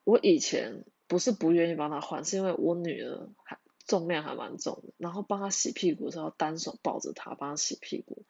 [0.04, 8.24] 我以前不是不愿意帮他换，是因为我女儿还重量还蛮重的，然后帮他洗屁股的时候，单手抱着他帮他洗屁股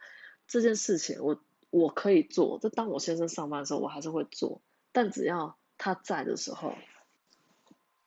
[0.46, 2.58] 这件事情，我我可以做。
[2.58, 4.60] 就当我先生上班的时候，我还是会做。
[4.92, 6.74] 但只要他在的时候，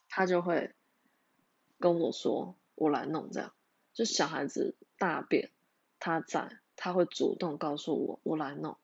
[0.10, 0.74] 他就会
[1.80, 3.54] 跟我说：“我来弄。”这样，
[3.94, 5.52] 就小孩子大便，
[6.00, 8.78] 他在，他会主动告诉我：“我来弄。”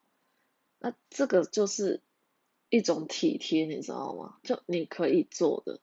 [0.80, 2.02] 那这个就是
[2.74, 4.40] 一种体贴，你知道吗？
[4.42, 5.80] 就你可以做的，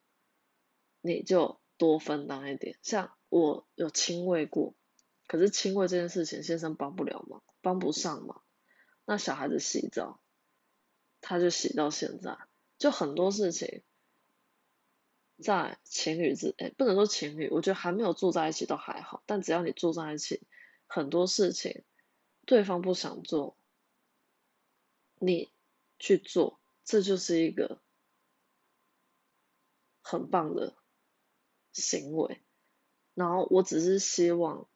[1.00, 2.76] 你就多分担一点。
[2.82, 4.74] 像我有亲喂过，
[5.28, 8.42] 可是亲喂这件事情，先生帮不了忙，帮不上忙。
[9.04, 10.20] 那小孩子洗澡。
[11.22, 12.38] 他就洗到现在，
[12.78, 13.82] 就很多事情，
[15.40, 20.40] 在情侣之哎，不能说情侣，我觉得还没有住在一起都还好，但只要你住在一起，
[20.86, 21.84] 很多事情
[22.46, 23.56] 对方不想做，
[25.16, 25.52] 你
[25.98, 26.59] 去做，
[26.90, 27.80] 这就是一个
[30.02, 30.76] 很棒的
[31.72, 32.42] 行为。
[33.14, 34.68] 然后我只是希望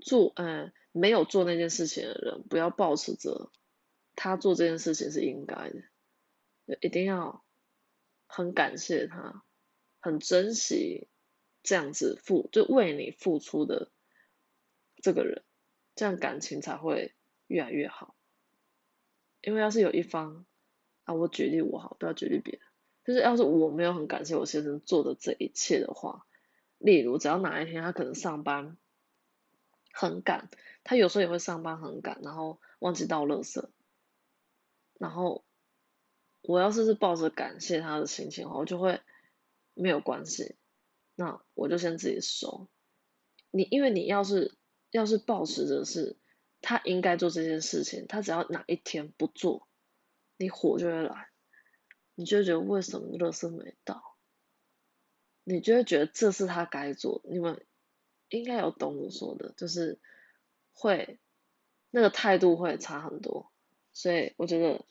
[0.00, 3.52] 做，嗯，没有做那件事情的人不要抱持着。
[4.16, 5.54] 他做这件事情是应该
[6.64, 7.44] 的，一定要
[8.26, 9.44] 很感谢他，
[10.00, 11.08] 很珍惜
[11.62, 13.92] 这样子付就为你付出的
[15.02, 15.44] 这个人，
[15.94, 17.14] 这样感情才会
[17.48, 18.16] 越来越好。
[19.42, 20.46] 因为要是有一方
[21.08, 22.62] 啊，我举例我好，不要举例别人，
[23.06, 26.26] 就是要是我没有很感谢我先生做的这一切的话，
[26.76, 28.76] 例如只要哪一天他可能上班
[29.90, 30.50] 很赶，
[30.84, 33.64] 他有时候也会上班很赶，然后忘记倒垃圾。
[34.98, 35.46] 然后，
[36.42, 39.00] 我要是是抱着感谢他的心情的话，我就会
[39.72, 40.56] 没有关系，
[41.14, 42.68] 那我就先自己收。
[43.50, 44.56] 你因为你要是
[44.90, 46.18] 要是抱持着是
[46.60, 49.67] 他应该做这件事情，他只要哪一天不做，
[50.38, 51.28] 你火就会来，
[52.14, 54.16] 你就觉得为什么乐色没到，
[55.44, 57.20] 你就会觉得这是他该做。
[57.24, 57.66] 你们
[58.30, 60.00] 应该有懂我说的，就是
[60.72, 61.18] 会
[61.90, 63.52] 那个态度会差很多，
[63.92, 64.86] 所以我觉得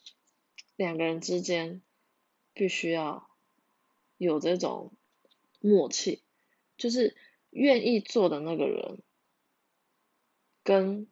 [0.75, 1.81] 两个人之间
[2.53, 3.27] 必须要
[4.17, 4.91] 有这种
[5.59, 6.21] 默契，
[6.77, 7.15] 就是
[7.49, 9.01] 愿意做的那个人
[10.63, 11.07] 跟。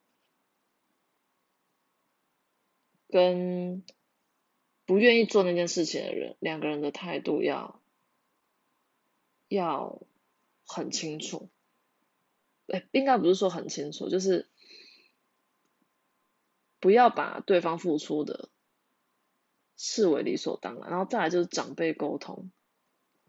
[3.08, 3.86] 跟
[4.86, 7.82] 不愿意做那件事情的人，两个人的态度要
[9.48, 10.02] 要
[10.66, 11.50] 很清楚。
[12.68, 14.48] 哎，应该不是说很清楚，就是
[16.80, 18.50] 不要把对方付出的
[19.76, 20.90] 视为理所当然。
[20.90, 22.52] 然后再来就是长辈沟通。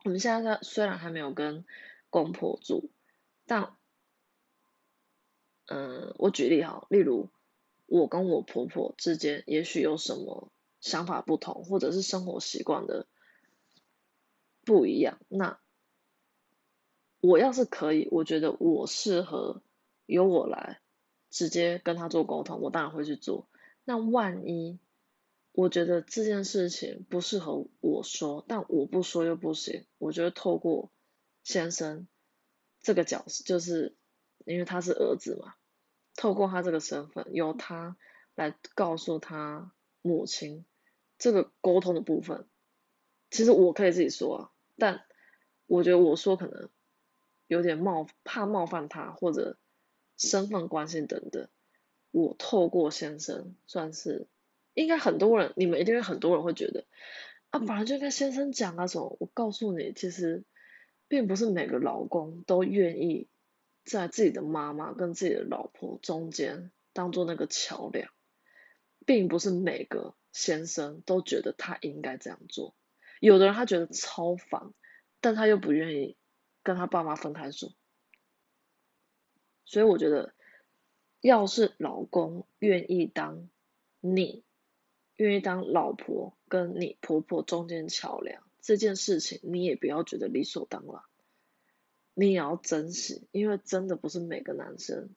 [0.05, 1.65] 我们现在虽然还没有跟
[2.11, 2.91] 公婆住，
[3.47, 3.77] 但
[5.67, 7.29] 嗯，我举例哈，例如。
[7.89, 13.07] 我跟我婆婆之间也许有什么想法不同，或者是生活习惯的
[14.65, 15.19] 不一样。
[15.29, 15.59] 那
[17.21, 19.63] 我要是可以，我觉得我适合
[20.07, 20.81] 由我来
[21.31, 23.49] 直接跟他做沟通，我当然会去做。
[23.85, 24.79] 那万一
[25.53, 30.91] 我觉得这件事情不适合我说，但我不说又不行，我觉得透过
[31.43, 32.07] 先生
[32.81, 33.97] 这个角色，就是
[34.45, 35.55] 因为他是儿子嘛。
[36.15, 37.97] 透过他这个身份，由他
[38.35, 39.73] 来告诉他
[40.07, 40.65] 母亲
[41.19, 42.47] 这个沟通的部分，
[43.31, 45.05] 其实我可以自己说啊，但
[45.67, 46.71] 我觉得我说可能
[47.47, 49.59] 有点冒，怕冒犯他或者
[50.17, 51.49] 身份关系等等。
[52.11, 54.27] 我透过先生算是，
[54.75, 56.87] 应该很多人，你们一定会很多人会觉得
[57.51, 59.17] 啊，本来就跟先生讲啊什么。
[59.21, 60.45] 我告诉你，其实
[61.09, 63.29] 并不是每个老公都愿意。
[63.89, 68.11] 在自己的妈妈跟自己的老婆中间当做那个桥梁，
[69.07, 72.75] 并不是每个先生都觉得他应该这样做。
[73.21, 74.75] 有的人他觉得超烦，
[75.23, 76.19] 但他又不愿意
[76.63, 77.73] 跟他爸妈分开住。
[79.65, 80.35] 所以我觉得，
[81.21, 83.49] 要是老公愿意当
[84.01, 84.45] 你
[85.17, 91.01] 愿意当老婆跟你婆婆中间桥梁这件事情，你也不要觉得理所当然。
[92.13, 95.17] 你也要珍惜，因为真的不是每个男生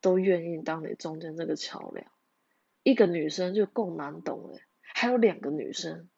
[0.00, 2.11] 都愿意当你中间这个桥梁。
[2.82, 4.58] 一个女生就够难懂了，
[4.94, 6.08] 还有两个女生，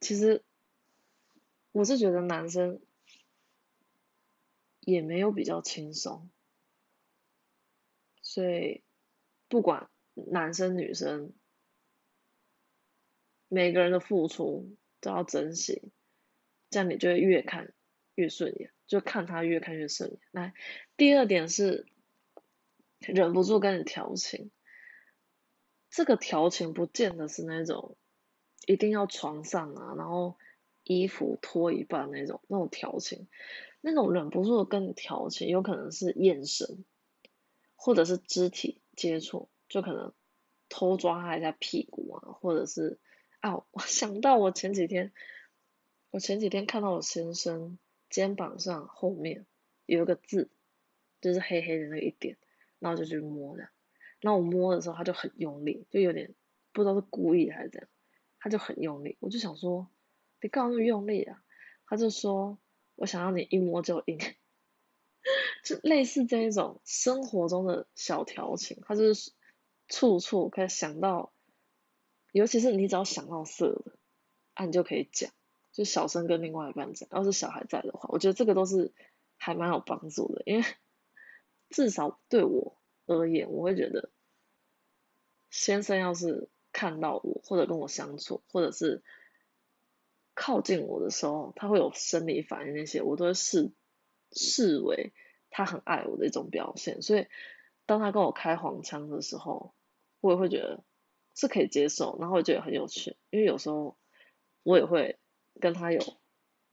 [0.00, 0.44] 其实
[1.72, 2.80] 我是觉得男生
[4.80, 6.30] 也没有比较轻松，
[8.22, 8.82] 所以
[9.48, 11.32] 不管男生女生，
[13.48, 15.92] 每个人的付出都要珍惜，
[16.70, 17.74] 这样你就会越看。
[18.16, 20.20] 越顺眼，就看他越看越顺眼。
[20.30, 20.54] 来，
[20.96, 21.84] 第二点是
[23.00, 24.52] 忍不住跟你调情。
[25.94, 27.96] 这个调情不见得是那种
[28.66, 30.36] 一定要床上啊，然后
[30.82, 33.28] 衣服脱一半那种那种调情。
[33.80, 36.84] 那种忍不住跟你调情，有可能是眼神，
[37.76, 40.12] 或者是肢体接触，就可能
[40.68, 42.98] 偷抓他一下屁股啊，或者是
[43.38, 45.12] 啊，我想到我前几天，
[46.10, 47.78] 我前几天看到我先生。
[48.10, 49.44] 肩膀上后面
[49.86, 50.48] 有一个字，
[51.20, 52.36] 就是黑黑的那一点，
[52.78, 53.68] 然后就去摸的。
[54.24, 56.34] 那我摸的时候，他就很用力，就有点
[56.72, 57.90] 不知道是故意还是怎样，
[58.40, 59.18] 他就很用力。
[59.20, 59.86] 我就想说，
[60.40, 61.44] 你干嘛那么用力啊？
[61.86, 62.56] 他就说，
[62.94, 64.18] 我想让你一摸就硬，
[65.62, 69.32] 就类似这一种生活中的小调情，他就是
[69.88, 71.34] 处处可以想到，
[72.32, 73.92] 尤其是你只要想到色的，
[74.54, 75.30] 啊，你就可以讲。
[75.72, 78.94] 就小声跟另外一半讲，要是小孩在的话，我觉得这个都是
[79.36, 80.64] 还蛮有帮助的，因为
[81.68, 84.10] 至少对我而言，我会觉得
[85.54, 89.02] 先生要是看到我或者跟我相处，或者是
[90.34, 93.72] 靠近我的时候，他会有生理反应那些，我都会视
[94.32, 95.12] 视为
[95.50, 97.00] 他很爱我的一种表现。
[97.02, 97.26] 所以
[97.86, 99.74] 当他跟我开黄腔的时候，
[100.20, 100.82] 我也会觉得
[101.34, 103.96] 是可以接受，然后我觉得很有趣，因为有时候
[104.64, 105.18] 我也会。
[105.60, 106.00] 跟他有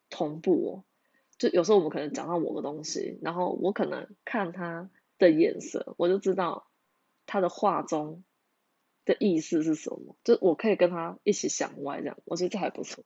[0.10, 0.84] 同步哦，
[1.38, 4.90] 就有时候我们可能讲到某个东西，然后我可能看他
[5.20, 6.68] 的眼神，我就知道
[7.28, 8.24] 他的话中
[9.06, 13.04] 的意思是什么，就我可以跟他一起想歪这样，我觉得这还不错。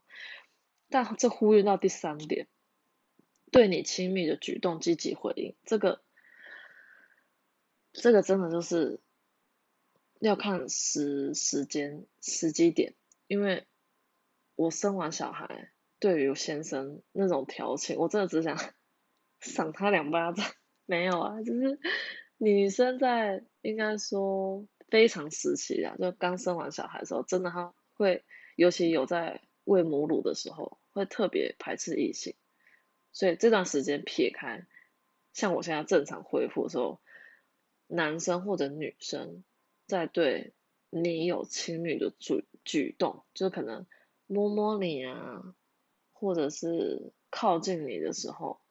[0.89, 2.47] 但这呼吁到第三点，
[3.51, 6.01] 对你亲密的举动积极回应，这个
[7.91, 8.99] 这个真的就是
[10.19, 12.95] 要看时时间时机点，
[13.27, 13.65] 因为。
[14.57, 18.57] 我生完小孩，对于先生那种调情，我真的只想
[19.41, 20.45] 赏他两巴掌。
[20.85, 21.77] 没有啊，就是
[22.37, 24.65] 女生在应该说
[24.95, 28.23] 非常时期啊，就刚生完小孩的时候，真的他会，
[28.55, 32.33] 尤其有在喂母乳的时候，会特别排斥异性。
[33.11, 34.65] 所以这段时间撇开，
[35.33, 37.01] 像我现在正常恢复的时候，
[37.87, 39.43] 男生或者女生
[39.85, 40.53] 在对
[40.89, 43.85] 你有亲密的举举动，就可能
[44.27, 45.53] 摸摸你啊。
[46.13, 48.61] 或者是靠近你的时候，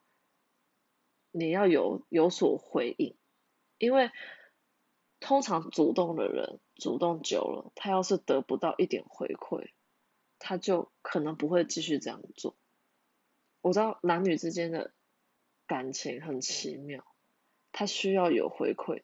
[1.33, 3.14] 你要有有所回应，
[3.77, 4.11] 因为
[5.25, 9.70] 通常主动的人主动久了，他要是得不到一点回馈，
[10.39, 12.55] 他就可能不会继续这样做。
[13.62, 14.93] 我知道男女之间的
[15.66, 17.07] 感情很奇妙，
[17.72, 19.01] 他需要有回馈，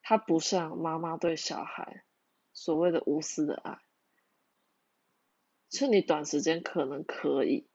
[0.00, 2.02] 他不像妈妈对小孩
[2.54, 3.78] 所谓的无私的爱，
[5.68, 7.68] 是你短时间可能可以。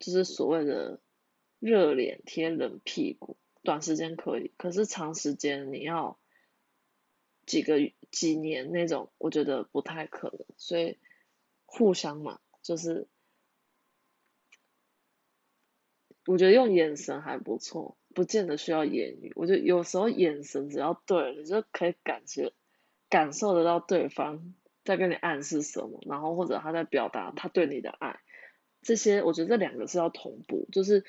[0.00, 1.00] 就是所谓的
[1.60, 6.18] 热脸贴冷屁股，短时间可以，可是长时间你要
[7.52, 10.46] 几个几年那种，我觉得不太可能。
[10.56, 10.96] 所以
[11.66, 13.06] 互相嘛，就是
[16.24, 19.34] 我觉得用眼神还不错，不见得需要言语。
[19.36, 22.54] 我觉得有时候眼神只要对了，你就可以感觉
[23.10, 28.18] 感受得到对方在跟你暗示什么，然后或者他在表达他对你的爱。
[28.80, 31.04] 这些我觉得这两个是要同步，就是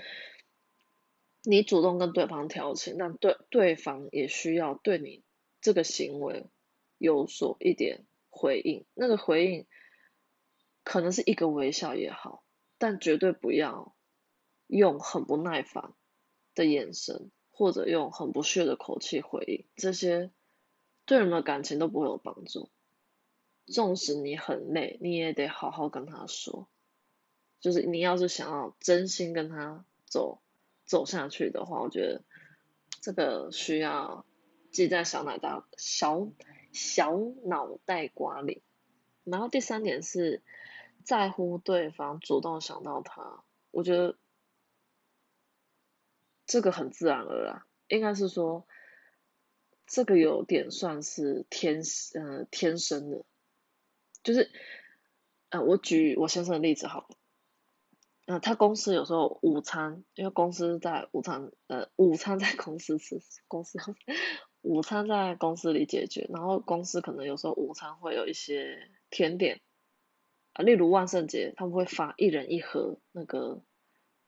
[1.43, 5.22] 你主动跟对方调情，但对对方也需要对你
[5.63, 6.45] 这个行为
[6.99, 8.85] 有所一点回应。
[8.93, 9.65] 那个回应
[10.83, 12.43] 可能是一个微笑也好，
[12.77, 13.95] 但绝对不要
[14.67, 15.93] 用很不耐烦
[16.53, 19.65] 的眼神，或者用很不屑的口气回应。
[19.75, 20.29] 这些
[21.05, 22.69] 对人的感情都不会有帮助。
[23.65, 26.67] 纵使你很累，你也得好好跟他说。
[27.61, 30.41] 就是你要是想要真心跟他走
[30.85, 32.21] 走下去的话，我觉得
[32.99, 34.25] 这个需要
[34.73, 36.27] 记在小脑袋小
[36.73, 38.61] 小脑袋瓜里。
[39.23, 40.43] 然后第三点是
[41.05, 43.45] 在乎对方，主动想到他。
[43.71, 44.17] 我觉得
[46.45, 48.67] 这个很自然而然，应该是说
[49.87, 51.81] 这个有点算是天
[52.15, 53.23] 呃天生的，
[54.23, 54.51] 就是
[55.49, 57.15] 呃我举我先生的例子好了。
[58.25, 63.19] 嗯，他公司有时候午餐，因为公司在午餐，呃，午餐在公司吃，
[63.49, 63.77] 公司
[64.63, 69.61] 午餐在公司里解决，然后公司可能有时候午餐会有一些甜点，
[70.53, 73.61] 啊，例如万圣节他们会发一人一盒那个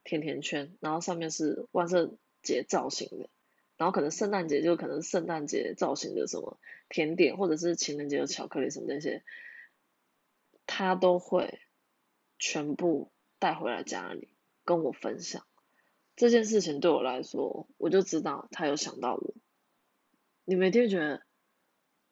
[0.03, 3.29] 甜甜圈，然后上面是万圣节造型的，
[3.77, 9.23] 然后可能圣诞节就可能圣诞节造型的什么甜点，或者是情人节的巧克力什么那些，
[10.67, 11.59] 他都会
[12.37, 13.11] 全部。
[13.37, 14.29] 带回来家里
[14.63, 15.45] 跟我分享
[16.15, 19.33] 这件事情，对我来说，我就知道他有想到我。
[20.45, 21.21] 你们一定觉得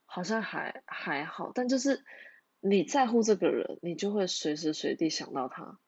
[0.05, 2.03] 好像还还好，但就是
[2.59, 5.79] 你在乎这个人，你就会随时随地想到他。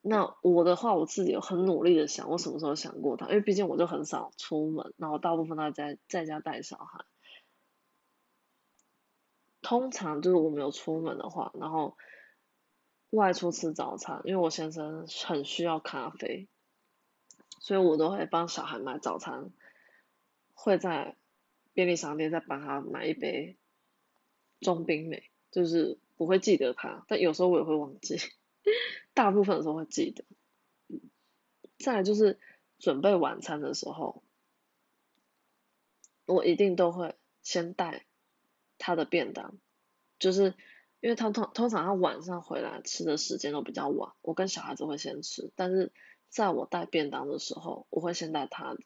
[0.00, 3.26] 那我的话，我自己有很努力的想，我什么时候想过他？
[3.28, 7.04] 因为毕竟我就很少出门，然后大部分都在在家带小孩。
[9.62, 11.96] 通常就是我没有出门的话，然后。
[13.10, 16.48] 外出吃早餐，因为我先生很需要咖啡，
[17.60, 19.52] 所以我都会帮小孩买早餐，
[20.54, 21.16] 会在
[21.76, 23.58] 便利商店再帮他买一杯
[24.60, 28.16] 中冰美，就是我会记得他，但有时候我也会忘记，
[29.12, 30.24] 大部分的时候会记得。
[31.76, 32.40] 再来就是
[32.78, 34.22] 准备晚餐的时候，
[36.24, 38.06] 我一定都会先带
[38.78, 39.58] 他的便当，
[40.18, 40.54] 就是。
[41.00, 45.92] 因为他通通常他晚上回来吃的时间都比较晚，我跟小孩子会先吃，但是
[46.30, 48.80] 在我带便当的时候，我会先带他的，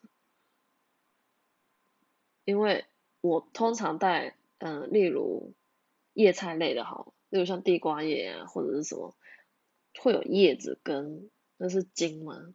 [2.51, 2.85] 因为
[3.21, 5.55] 我通常带嗯，例如
[6.15, 9.15] 叶菜类的哈，例如像地瓜叶啊或者是什么，
[10.01, 12.53] 会有叶子跟那是茎吗？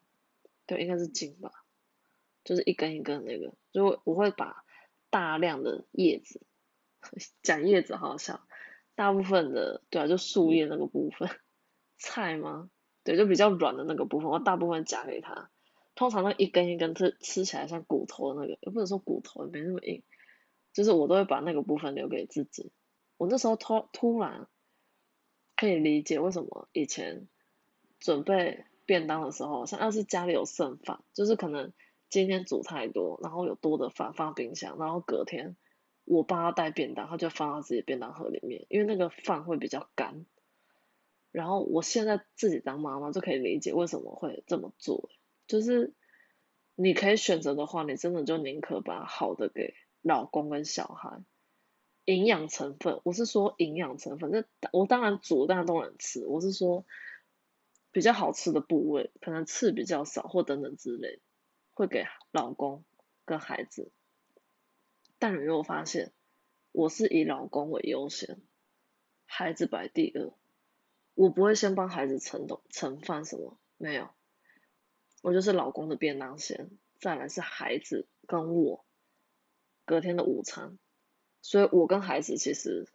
[0.65, 1.49] 对，应该是茎吧，
[2.43, 4.65] 就是一根一根那个，就我会把
[5.09, 6.41] 大量的叶子，
[7.41, 8.45] 讲叶子好笑。
[8.95, 11.29] 大部分的对啊，就树叶那个部分，
[11.97, 12.69] 菜吗？
[13.05, 15.49] 对，就比较软的那个部分，我大部分夹给他。
[15.95, 20.03] 通常那一根一根吃吃起来像骨头的那个，也不能说骨头，没那么硬，
[20.73, 22.71] 就是我都会把那个部分留给自己。
[23.17, 24.47] 我那时候突突然
[25.55, 27.27] 可以理解为什么以前
[27.99, 31.73] 准备便当的时候，像要是家里有剩饭，就是可能
[32.09, 35.55] 今天煮太多，然后有多的饭放冰箱，然后隔天。
[36.07, 40.27] 我帮他带便当，他就放到自己便当盒里面，因为那个饭会比较干。
[41.31, 45.09] 然后我现在自己当妈妈就可以理解为什么会这么做，
[45.47, 45.93] 就是
[46.75, 51.23] 你可以选择的话，你真的就宁可把好的给老公跟小孩。
[52.05, 56.23] 营养成分，我是说营养成分，那我当然煮，当然都能吃。
[56.27, 56.85] 我是说
[57.91, 61.19] 比较好吃的部位，可能刺比较少或等等之类，
[61.73, 62.83] 会给老公
[63.25, 63.91] 跟孩子。
[65.17, 66.13] 但你有发现，
[66.71, 68.39] 我是以老公为优先，
[69.25, 70.31] 孩子摆第二。
[71.15, 74.09] 我不会先帮孩子盛东盛饭什么，没有，
[75.25, 76.69] 我就是老公的便当先，
[76.99, 78.85] 再来是孩子跟我
[79.83, 80.77] 隔天的午餐。
[81.41, 82.87] 所以我跟孩子其实，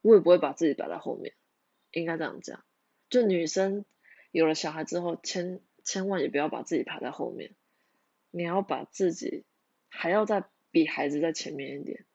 [0.00, 1.36] 我也不会把自己摆在后面，
[1.92, 2.64] 应该这样讲。
[3.08, 3.84] 就女生
[4.32, 7.54] 有了小孩之后，千千万也不要把自己排在后面，
[8.32, 9.44] 你要把自己
[9.88, 12.06] 还要再比孩子在前面一点，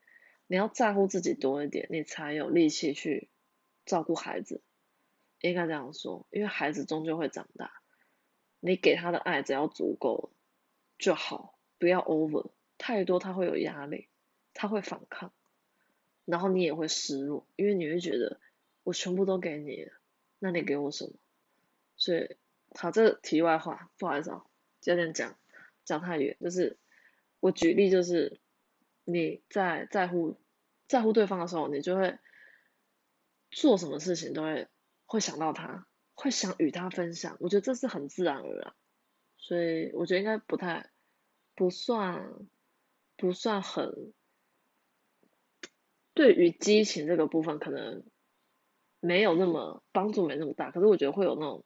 [0.46, 3.30] 你要在乎自己多一点，你才有力气去
[3.86, 4.62] 照顾孩子。
[5.40, 7.72] 应该这样说，因为孩子终究会长大，
[8.66, 10.30] 你给他的爱只要足够
[10.98, 12.46] 就好，不要 over
[12.78, 14.08] 太多，他会有压力，
[14.54, 15.32] 他会反抗。
[16.24, 18.40] 然后你也会失落，因为你会觉得
[18.82, 19.92] 我全部都给你了，
[20.38, 21.12] 那你给我什么？
[21.98, 22.36] 所以，
[22.74, 24.46] 好，这题外话，不好意思啊，
[24.84, 25.36] 有点讲
[25.84, 26.34] 讲太远。
[26.40, 26.78] 就是
[27.40, 28.40] 我举例，就是
[29.04, 30.38] 你在在乎
[30.88, 32.18] 在乎对方的时候，你就会
[33.50, 34.68] 做什么事情都会
[35.04, 37.36] 会想到他，会想与他分享。
[37.40, 38.74] 我觉得这是很自然而然，
[39.36, 40.90] 所以我觉得应该不太
[41.54, 42.32] 不算
[43.16, 44.12] 不算很。
[46.14, 48.04] 对于激情这个部分，可能
[49.00, 50.70] 没有那么帮助，没那么大。
[50.70, 51.64] 可是我觉得会有那种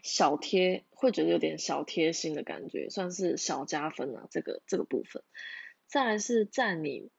[0.00, 4.28] 小贴，会觉得有点小贴心的感觉，算是小加分啊。
[4.30, 5.24] 这个这个部分，
[5.88, 7.10] 再来是在你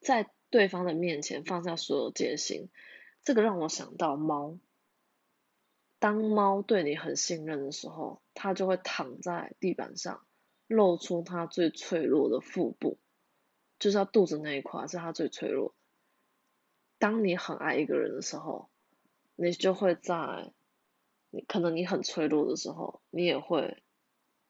[0.00, 2.68] 在对方的面前放下所有戒心，
[3.22, 4.58] 这个让我想到猫。
[6.00, 10.26] 当猫对你很信任的时候，它就会躺在地板上，
[10.66, 12.98] 露出它最脆弱的腹部。
[13.78, 15.74] 就是它肚子那一块是它最脆弱。
[16.98, 18.68] 当你很爱一个人的时候，
[19.36, 20.52] 你就会在，
[21.30, 23.82] 你可能你很脆弱的时候，你也会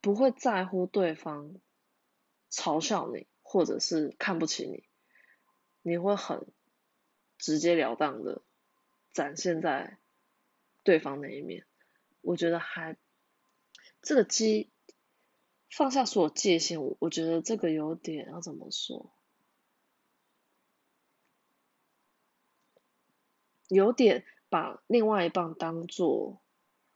[0.00, 1.54] 不会在乎对方
[2.50, 4.84] 嘲笑你或者是看不起你，
[5.82, 6.46] 你会很
[7.38, 8.42] 直截了当的
[9.12, 9.98] 展现在
[10.82, 11.66] 对方那一面。
[12.20, 12.96] 我觉得还
[14.02, 14.70] 这个机
[15.70, 19.12] 放下所有界限，我我觉得这个有点要怎么说？
[23.68, 26.42] 有点把另外一半当做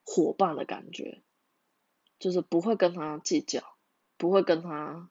[0.05, 1.23] 伙伴的感觉，
[2.19, 3.79] 就是不会跟他计较，
[4.17, 5.09] 不会跟他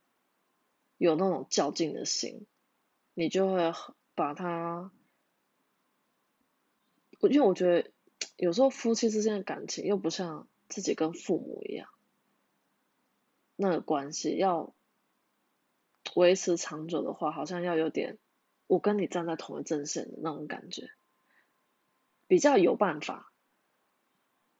[0.97, 2.45] 有那种较劲的心，
[3.13, 3.71] 你就会
[4.13, 4.91] 把他，
[7.21, 7.92] 因为我觉得
[8.37, 11.89] 有时候夫妻之间的感情又不像自己跟父母一样，
[13.55, 14.73] 那个关系要
[16.15, 18.17] 维持长久的话，好像要有点
[18.67, 20.89] 我跟你站在同一阵线的那种感觉。
[22.27, 23.31] 比较有办法，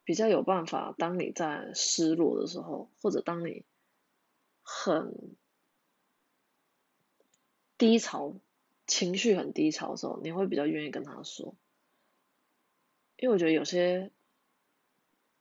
[0.04, 0.94] 比较有办法。
[0.96, 3.64] 当你在失落的时候，或者当你
[4.62, 5.36] 很
[7.76, 8.36] 低潮、
[8.86, 11.56] 情绪很低潮的时候，你会比较愿意跟他说。
[13.16, 14.10] 因为我觉得有些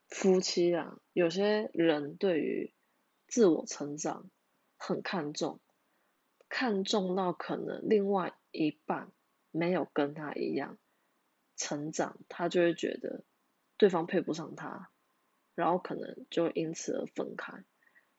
[0.08, 2.74] 夫妻啊，有些人对于
[3.28, 4.30] 自我成长
[4.78, 5.60] 很看重，
[6.50, 9.12] 看重到可能另外一半
[9.52, 10.78] 没有跟他一样。
[11.56, 13.24] 成长，他就会觉得
[13.78, 14.90] 对方配不上他，
[15.54, 17.64] 然后可能就因此而分开。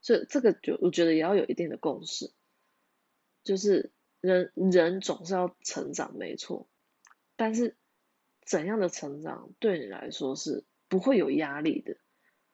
[0.01, 2.31] 所以这个就我觉得也要有一定的共识，
[3.43, 3.91] 就是
[4.21, 6.69] 人人总是要成长，没错。
[7.35, 7.75] 但是
[8.45, 11.97] 怎样的成长对你来说是不会有压力的，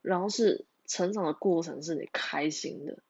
[0.02, 3.04] 然后是成长的过程是你开心的。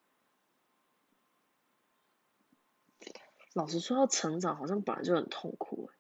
[3.53, 5.95] 老实说，要成长好像本来就很痛苦哎。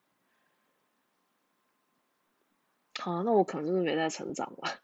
[2.99, 4.81] 好，那我可能就是没在成长吧。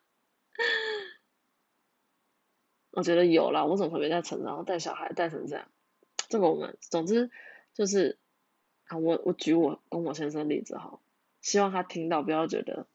[2.92, 4.66] 我觉得有啦，我怎么会没在成长？
[4.66, 5.72] 带小孩带成这样，
[6.30, 7.30] 这个我们总之
[7.74, 8.18] 就是
[8.86, 11.00] 啊，我我举我跟我先生例子哈，
[11.48, 12.88] 希望他听到不要觉得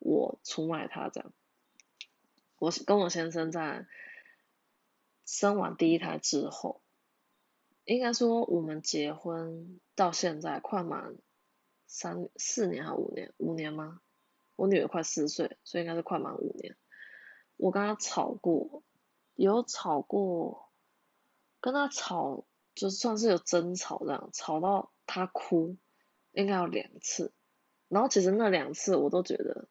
[0.00, 1.32] 我出卖他这样。
[2.58, 3.86] 我跟我先生在
[5.24, 6.82] 生完第一胎之后，
[7.84, 11.14] 应该说我们结婚到现在快满
[11.86, 13.32] 三四年还五年？
[13.36, 14.00] 五年吗？
[14.56, 16.76] 我女儿快四岁，所以应该是快满五年。
[17.56, 18.82] 我跟她吵过，
[19.36, 20.68] 有吵过，
[21.60, 22.44] 跟她吵
[22.74, 25.76] 就算是有争吵这样，吵到她哭，
[26.36, 27.32] 应该有两次。
[27.88, 29.68] 然后其实那两次我都觉得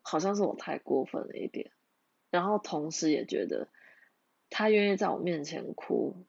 [0.00, 1.70] 好像是我太过分了一点，
[2.30, 3.68] 然后同时也觉得
[4.50, 6.24] 他愿意在我面前哭，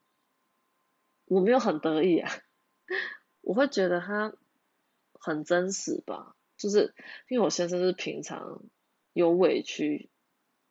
[1.25, 2.31] 我没有很得意啊，
[3.41, 4.33] 我会觉得他
[5.13, 6.93] 很真实吧，就是
[7.29, 8.63] 因为我先生是平常
[9.13, 10.09] 有委屈，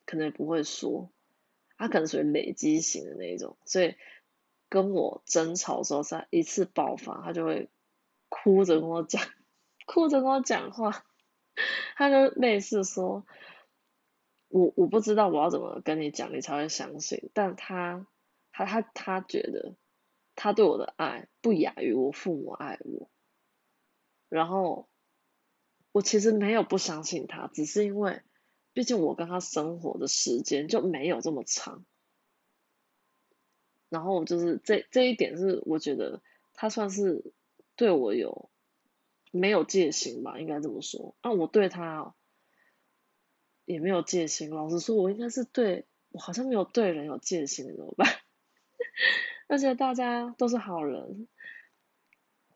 [0.05, 1.11] 可能也不会说，
[1.79, 3.95] 他可能属于累积型的那一种，所以
[4.69, 7.71] 跟我争吵的时候，在一次爆发，他就会
[8.43, 9.23] 哭着跟我讲。
[9.87, 11.07] 哭着跟我讲话，
[11.97, 13.25] 他就类似说
[14.49, 18.07] ：“我我不知道我要怎么跟你讲，你才会相信。”但他
[18.51, 19.77] 他他他觉得
[20.35, 23.09] 他对我的爱不亚于我父母爱我。
[24.29, 24.89] 然后
[25.93, 28.23] 我其实没有不相信他，只是因为
[28.73, 31.87] 毕竟我跟他生活的时间就没有这么长。
[33.89, 36.21] 然后就是这这一点是我觉得
[36.55, 37.33] 他算是
[37.77, 38.51] 对我有。
[39.33, 41.15] 没有戒心吧，应该这么说。
[41.23, 42.15] 那我对他
[43.67, 44.49] 也没有戒心。
[44.49, 48.09] 老实说，我应该是对我好像没有对人有戒心，怎么办？
[49.47, 51.29] 而且大家都是好人。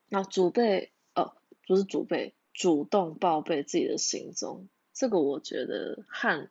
[0.09, 6.51] 那主备哦，不是主备，主动报备自己的行踪，这个我觉得和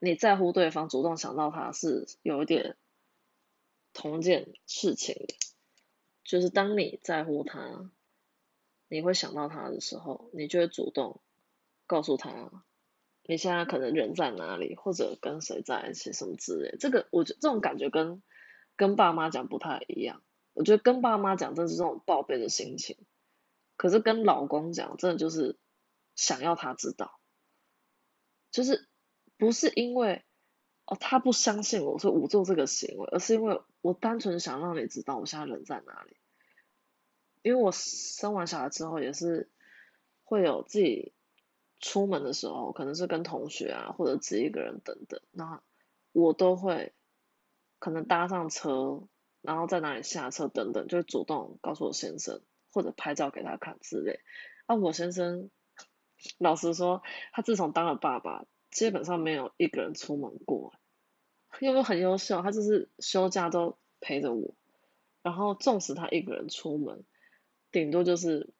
[0.00, 2.76] 你在乎对方，主动想到他是有一点
[3.92, 5.36] 同件事情的。
[6.24, 7.90] 就是当你在乎他。
[8.88, 11.22] 你会想到他的时候，你就会主动
[11.86, 12.62] 告诉他，
[13.22, 16.76] 你现在可能人在哪里，或者跟谁在一起什么之类。
[16.78, 18.22] 这个我觉得这种感觉跟
[18.76, 20.22] 跟爸妈讲不太一样。
[20.52, 22.98] 我觉得跟爸妈讲，真是这种报备的心情。
[23.78, 25.56] 可是跟老公讲，真的就是
[26.14, 27.18] 想要他知道，
[28.50, 28.86] 就是
[29.38, 30.22] 不是因为
[30.96, 36.16] 他不相信我，所以我做这个行为，而是因为我单纯想让你知道我现在人在哪里。
[37.42, 39.50] 因为我生完小孩之后也是
[40.22, 41.12] 会有自己
[41.80, 45.60] 出门的时候，可能是跟同学啊，或者自己一个人等等，那
[46.12, 46.92] 我都会
[47.80, 49.02] 可能搭上车，
[49.40, 52.40] 然后在哪里下车等等，就会主动告诉我先生，
[52.72, 54.20] 或者拍照给他看之类。
[54.66, 55.50] 啊，我先生
[56.38, 60.72] 老实说，他自从当了爸爸，基本上没有一个人出门过，
[61.60, 64.54] 因为很优秀，他就是休假都陪着我，
[65.22, 67.04] 然后纵使他一个人出门。
[67.70, 68.50] 顶多就是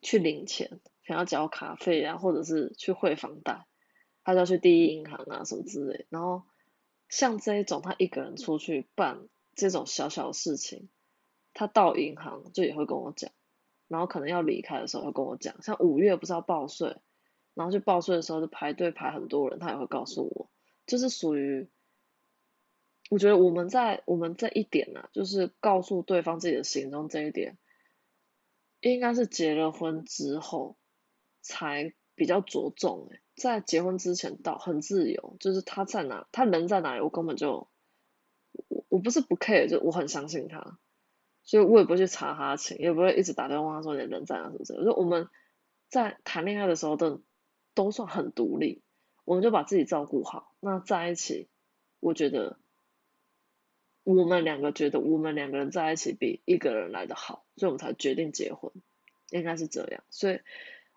[0.00, 3.66] 去领钱，想要交卡费啊，或者是去汇房贷，
[4.22, 6.06] 他就要去第一银行啊什么之类。
[6.08, 6.44] 然后
[7.08, 9.26] 像这一种，他一个人出去办
[9.56, 10.88] 这种小小的事情，
[11.52, 13.32] 他到银行就也会跟我讲，
[13.88, 15.60] 然后可能要离开的时候会跟我讲。
[15.62, 16.96] 像五月不是要报税，
[17.54, 20.50] 然后去报税的时候就排队排很多人，他也会告诉我，
[20.86, 21.68] 就是属于，
[23.12, 27.58] 我觉得我们在我们这一点呢，就是告诉对方自己的行踪这一点。
[28.80, 30.78] 应该是结了婚之后
[31.42, 37.68] 才比较着重诶，在结婚之前到很自由，就是他在哪，他人在哪里，我根本就
[38.68, 40.78] 我我不是不 care，就我很相信他，
[41.42, 44.78] 所以我也不会去查他情，也不会一直打电话说你人在哪什么之类。
[44.78, 45.28] 我说我们
[45.90, 47.22] 在谈恋爱的时候都
[47.74, 48.80] 都算很独立，
[49.26, 51.50] 我们就把自己照顾好，那在一起，
[52.00, 52.58] 我觉得。
[54.04, 58.72] 我们两个觉得我们两个人在一起比一个人来的好，所以我们才决定结婚，
[59.30, 60.02] 应该是这样。
[60.10, 60.40] 所以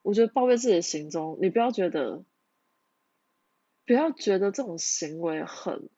[0.01, 2.25] 我觉得报备自己的行踪，你不要觉得，
[3.85, 5.89] 不要觉得这种行为很，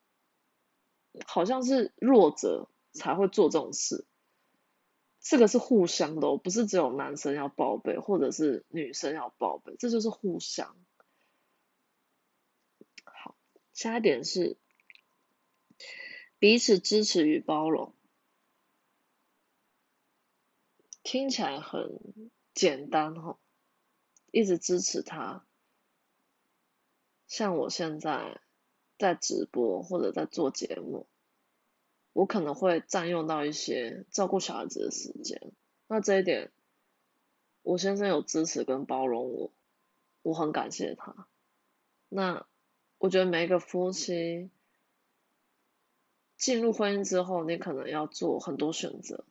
[1.26, 4.05] 好像是弱者才会做这种事。
[5.22, 10.76] 这个是互相的，不是只有男生要报备，或者是女生要报备，这就是互相。
[13.05, 13.38] 好，
[13.72, 14.58] 下一点是。
[16.40, 17.96] 彼此支持与包容，
[21.02, 22.00] 听起来很
[22.54, 23.40] 简单哈，
[24.30, 25.44] 一直支持他。
[27.26, 28.40] 像我现在
[29.00, 31.08] 在直播或者在做节目，
[32.14, 35.52] 我可能会占用到一些照顾小孩子的时间。
[35.88, 36.52] 那这一点，
[37.64, 39.52] 我先生有支持跟包容我，
[40.22, 41.28] 我很感谢他。
[42.10, 42.46] 那
[43.00, 44.52] 我觉得每一个夫妻。
[46.38, 49.26] 进入婚姻之后，你可能要做很多选择，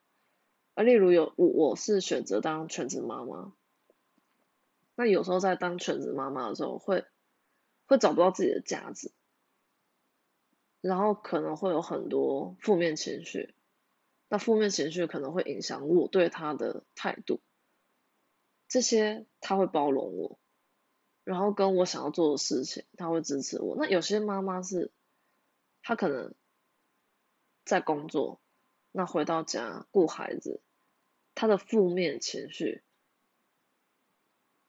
[0.75, 3.53] 啊例如有我我是选择当全职妈妈，
[4.97, 7.05] 那有时候在当全职妈妈的时候，会
[7.87, 9.13] 会找不到自己的价值，
[10.81, 13.55] 然后可能会有很多负面情绪，
[14.29, 17.41] 那负面情绪可能会影响我对他的态度，
[18.67, 20.41] 这些他会包容我，
[21.23, 23.77] 然后跟我想要做的事情，他会支持我。
[23.79, 24.91] 那有些妈妈是，
[25.83, 26.35] 她可能。
[27.67, 28.41] 在工作，
[28.93, 30.63] 那回到家顾孩子，
[31.35, 32.83] 他的负面情绪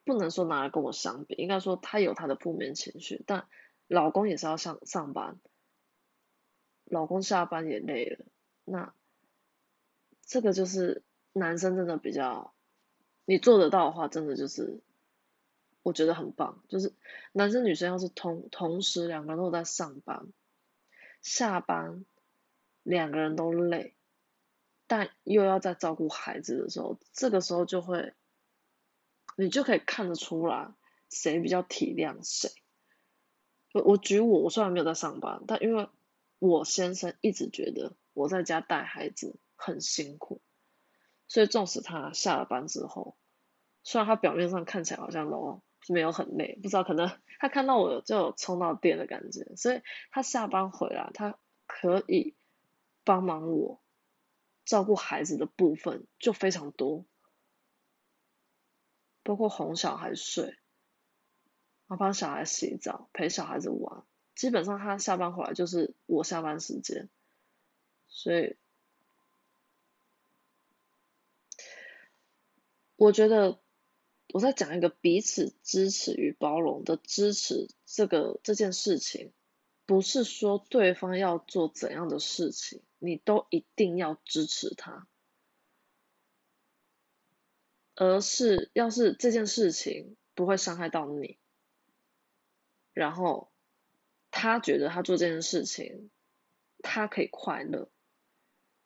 [0.03, 3.47] 不能说拿来跟我相比，应该说他有他的负面情绪，但
[3.87, 5.39] 老公也是要上上班，
[6.85, 8.25] 老公下班也累了，
[8.65, 8.93] 那
[10.25, 12.53] 这个就是男生真的比较，
[13.25, 14.81] 你做得到的话，真的就是
[15.83, 16.93] 我觉得很棒，就是
[17.31, 20.27] 男生女生要是同同时两个人都在上班，
[21.21, 22.03] 下班
[22.87, 23.95] 两个人都累，
[24.87, 28.13] 但又要在照顾孩子的时候，这个时候就会。
[29.39, 30.73] 你就可以看得出来
[31.11, 32.49] 谁比较体谅谁。
[33.71, 35.89] 我我举我，我虽然没有在上班，但因为
[36.39, 40.41] 我先生一直觉得我在家带孩子很辛苦，
[41.27, 43.15] 所以纵使他下了班之后，
[43.83, 47.07] 虽然他表面上看起来好像都没有很累，不知道可能
[47.37, 52.35] 他看到我就有充到电的感觉，所以他下班回来，他可以
[53.07, 53.81] 帮忙我
[54.65, 57.05] 照顾孩子的部分就非常多。
[59.23, 60.57] 包括哄小孩睡，然
[61.87, 64.05] 后帮小孩洗澡，陪小孩子玩，
[64.35, 67.09] 基本上他下班回来就是我下班时间，
[68.07, 68.57] 所以
[72.95, 73.61] 我觉得
[74.33, 79.33] 我在讲一个彼此支持与包容的支持，这个这件事情，
[79.85, 85.07] 不是说对方要做怎样的事情，你都一定要支持他。
[87.95, 91.39] 而是，要是这件事情不会伤害到你，
[92.93, 93.51] 然后
[94.29, 96.11] 他觉得他做这件事情，
[96.83, 97.89] 他可以快乐，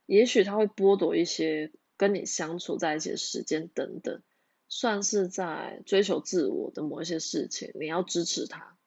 [0.05, 4.23] 也许他会剥夺一些跟你相处在一起的时间等等，
[4.69, 8.77] 算是在追求自我的某一些事情，你要支持他，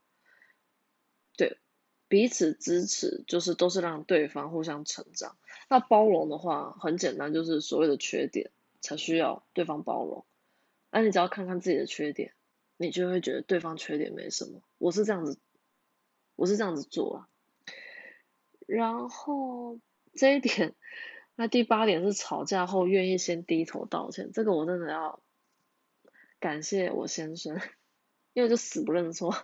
[1.37, 1.59] 对，
[2.09, 5.37] 彼此支持就是都是让对方互相成长。
[5.69, 8.51] 那包容的话，很简单，就是所谓的缺点。
[8.87, 10.27] 才需要对方包容，
[10.91, 12.35] 那你只要看看自己的缺点，
[12.77, 14.61] 你就会觉得对方缺点没什么。
[14.77, 15.39] 我是这样子，
[16.37, 17.29] 我是这样子做啊。
[18.67, 19.81] 然后
[20.13, 20.75] 这一点，
[21.35, 25.23] 那第八点是吵架后愿意先低头道歉，这个我真的要
[26.39, 27.59] 感谢我先生，
[28.35, 29.35] 因为就死不认错。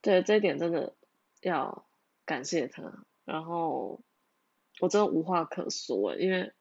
[0.00, 0.96] 对，这一点真的
[1.40, 1.88] 要
[2.24, 3.06] 感谢他。
[3.24, 4.02] 然后
[4.80, 6.52] 我真的无话可说，因为。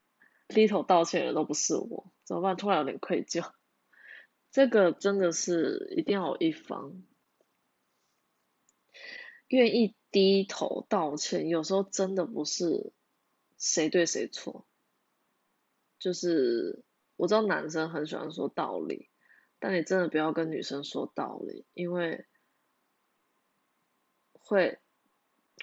[0.50, 2.56] 低头道歉的都不是我，怎么办？
[2.56, 3.52] 突然有点愧疚。
[4.50, 7.04] 这个真的是一定要有一方
[9.50, 12.94] 愿意低头道歉，有时候真的不是
[13.58, 14.66] 谁对谁错。
[16.00, 16.86] 就是
[17.18, 19.10] 我知道男生很喜欢说道理，
[19.60, 22.26] 但你真的不要跟女生说道理，因为
[24.48, 24.80] 会，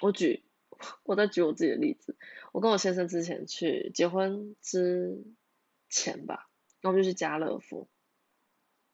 [0.01, 0.43] 我举。
[1.03, 2.17] 我再举我自己的例子，
[2.51, 5.23] 我跟我先生之前去结婚之
[5.87, 6.49] 前吧，
[6.81, 7.87] 然后就去家乐福，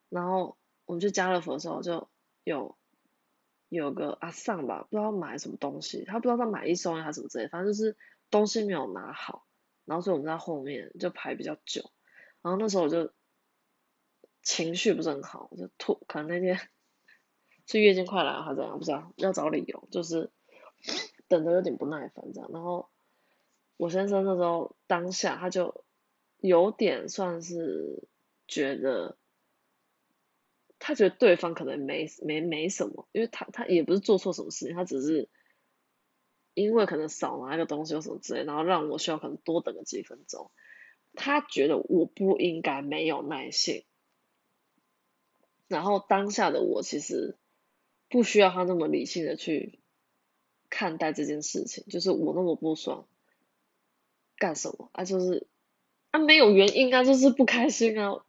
[0.08, 2.08] 然后我们去家乐福的时候就
[2.44, 2.78] 有
[3.68, 7.98] 有个阿尚吧，不知道买什么东西，他不知道他买一送一还是什么之类，反正就是
[8.30, 9.48] 东西没有拿好，
[9.86, 11.92] 然后所以我们在后面就排比较久，
[12.44, 13.12] 然后那时候我就
[14.44, 16.60] 情绪不是很好，我就吐，可能那天
[17.72, 20.32] 是月经快来了还是怎样，不知道要找理由，就是。
[21.28, 22.90] 等的有点不耐烦这样，然后
[23.78, 25.86] 我先生那时候当下他就
[26.40, 28.10] 有点算是
[28.48, 29.16] 觉得，
[30.78, 35.30] 他觉得对方可能没没没什么，因为他他也不是做错什么事情，他只是
[36.56, 40.52] 因为可能少拿一个东西或什么之类，然后让我需要可能多等个几分钟，
[41.14, 43.86] 他觉得我不应该没有耐性，
[45.68, 47.38] 然后当下的我其实
[48.12, 49.80] 不需要他那么理性的去。
[50.74, 53.06] 看待这件事情，就是我那么不爽，
[54.38, 55.04] 干什么啊？
[55.04, 55.46] 就是
[56.12, 58.24] 啊，没有原因啊，就是不开心啊。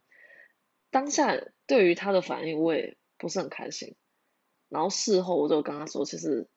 [0.89, 3.95] 当下对于他的反应，我也不是很开心。
[4.67, 6.49] 然后事后我就跟他说，其实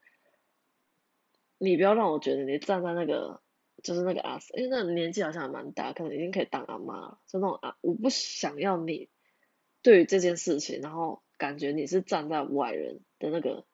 [1.56, 3.40] 你不要让我觉得你站在那个，
[3.84, 9.08] 就是那个阿，因为那年纪好像还蛮大，可能已经可以当阿妈了，就那种啊，我不想要你
[9.82, 13.64] 对于这件事情，然后感觉你是站在外人的那个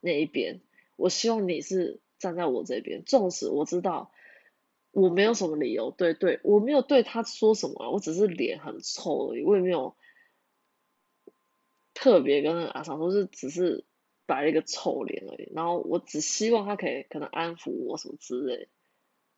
[0.00, 0.60] 那一边。
[0.96, 4.10] 我希望你是站在我这边，纵使我知道
[4.90, 9.94] 我没有什么理由，对对，我没有对他说什么，我只是脸很臭而已，我也没有
[11.94, 13.84] 特别跟阿桑说，是只是
[14.26, 15.52] 摆了一个臭脸而已。
[15.54, 18.68] 然后我只希望他可以可能安抚我什么之类。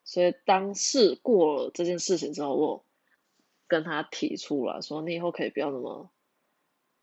[0.02, 2.84] 所以当事过了这件事情之后，我
[3.66, 6.10] 跟他提出来说，你以后可以不要那么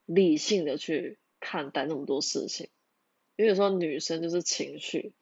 [0.06, 2.70] 理性的去看待那么多事情。
[3.36, 5.14] 因为有时候女生就是情绪，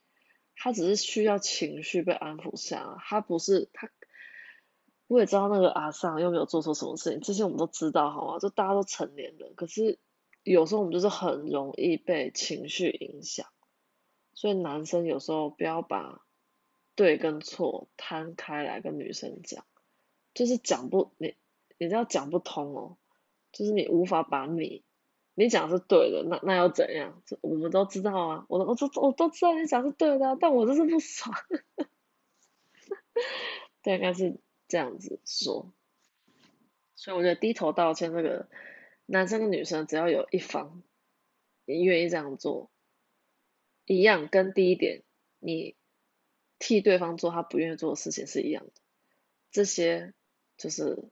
[0.56, 3.92] 她只是需要情绪被安抚下，她不是她，
[5.08, 8.40] 我也知道那个阿尚又没有做错什么事情，这些我们都知道，好吗？
[8.40, 10.00] 就大家都成年人，可是
[10.44, 13.48] 有时候我们就是很容易被情绪影响，
[14.34, 16.22] 所以男生有时候不要把
[16.96, 19.66] 对跟错摊开来跟女生讲，
[20.34, 21.36] 就是讲不你
[21.78, 22.98] 你这样讲不通哦，
[23.52, 24.85] 就是你无法把你
[25.36, 27.22] 你讲是对的，那那又怎样？
[27.42, 31.36] 我们都知道啊，我我都我都知道你讲是对的，但我就是不爽。
[33.82, 35.72] 大概是这样子说，
[36.96, 38.50] 所以我觉得低头道歉这个
[39.06, 40.82] 男生跟女生只要有一方
[41.66, 42.72] 你愿意这样做，
[43.86, 45.04] 一样跟第一点
[45.40, 45.76] 你
[46.60, 48.72] 替对方做他不愿意做的事情是一样的，
[49.52, 50.14] 这些
[50.58, 51.10] 就是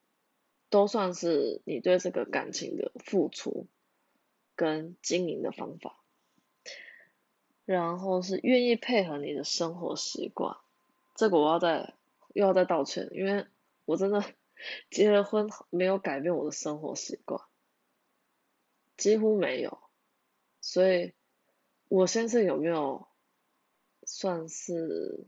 [0.69, 3.67] 都算是你对这个感情的付出
[4.55, 6.03] 跟经营的方法，
[7.65, 10.57] 然后是愿意配合你的生活习惯。
[11.15, 11.93] 这个我要再
[12.33, 13.45] 又要再道歉，因为
[13.85, 14.23] 我真的
[14.89, 17.41] 结了婚没有改变我的生活习惯，
[18.97, 19.79] 几乎没有，
[20.61, 21.13] 所以
[21.89, 23.07] 我先生有没有
[24.05, 25.27] 算是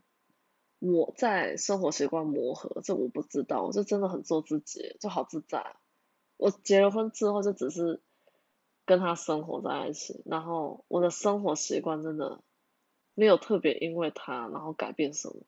[0.80, 5.76] 我在生活习惯磨合，这我不知道，我就真的很做自己，就好自在。
[6.38, 8.02] 我结了婚之后就只是
[8.86, 12.42] 跟他生活在一起，然后我的生活习惯真的
[13.14, 15.44] 没有特别因为他然后改变什么。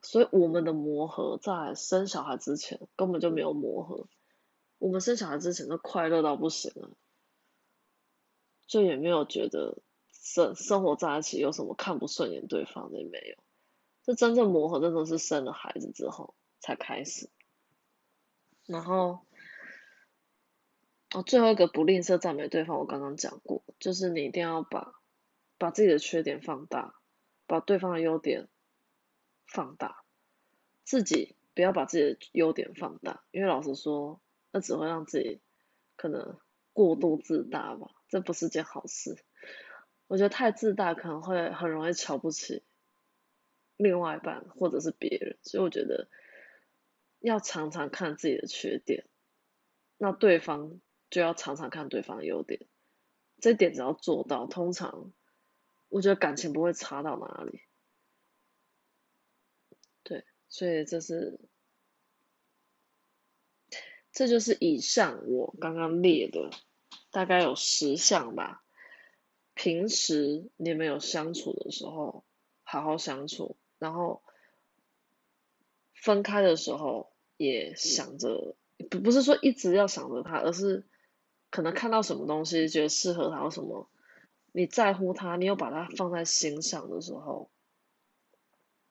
[0.00, 4.08] 所以我们的磨合在生小孩之前根本就没有磨合，
[4.78, 6.90] 我们生小孩之前都快乐到不行了，
[8.66, 9.78] 就也没有觉得
[10.10, 13.36] 生生活在一起有什么看不顺眼对方的也没有，
[14.02, 17.30] 这真正磨合真的是生了孩子之后才开始。
[18.66, 19.20] 然后，
[21.14, 24.94] 哦，最后一个不吝啬赞美对方，我刚刚讲过，就是你一定要把
[25.58, 26.94] 把自己的缺点放大，
[27.46, 28.48] 把对方的优点。
[29.48, 30.02] 放大
[30.82, 34.18] 自己，不要把自己的优点放大，因为老实说，
[34.50, 35.42] 那只会让自己
[35.96, 36.38] 可能
[36.72, 39.22] 过度自大吧，这不是件好事。
[40.06, 42.62] 我觉得太自大可能会很容易瞧不起
[43.76, 46.08] 另外一半或者是别人，所以我觉得
[47.18, 49.04] 要常常看自己的缺点，
[49.98, 50.80] 那对方
[51.12, 52.66] 就要常常看对方的优点，
[53.38, 55.12] 这点只要做到，通常
[55.90, 57.60] 我觉得感情不会差到哪里。
[60.02, 61.38] 对所以这是，
[64.10, 66.48] 这就是以上我刚刚列的，
[67.10, 68.64] 大概有十项吧。
[69.52, 72.24] 平时你们有相处的时候，
[72.62, 74.22] 好好相处，然后
[75.92, 78.56] 分开的时候也想着，
[78.90, 80.86] 不不是说一直要想着他，而是
[81.52, 83.88] 可能看到什么东西觉得适合他或什么，
[84.50, 87.48] 你在乎他，你有把他放在心上的时候。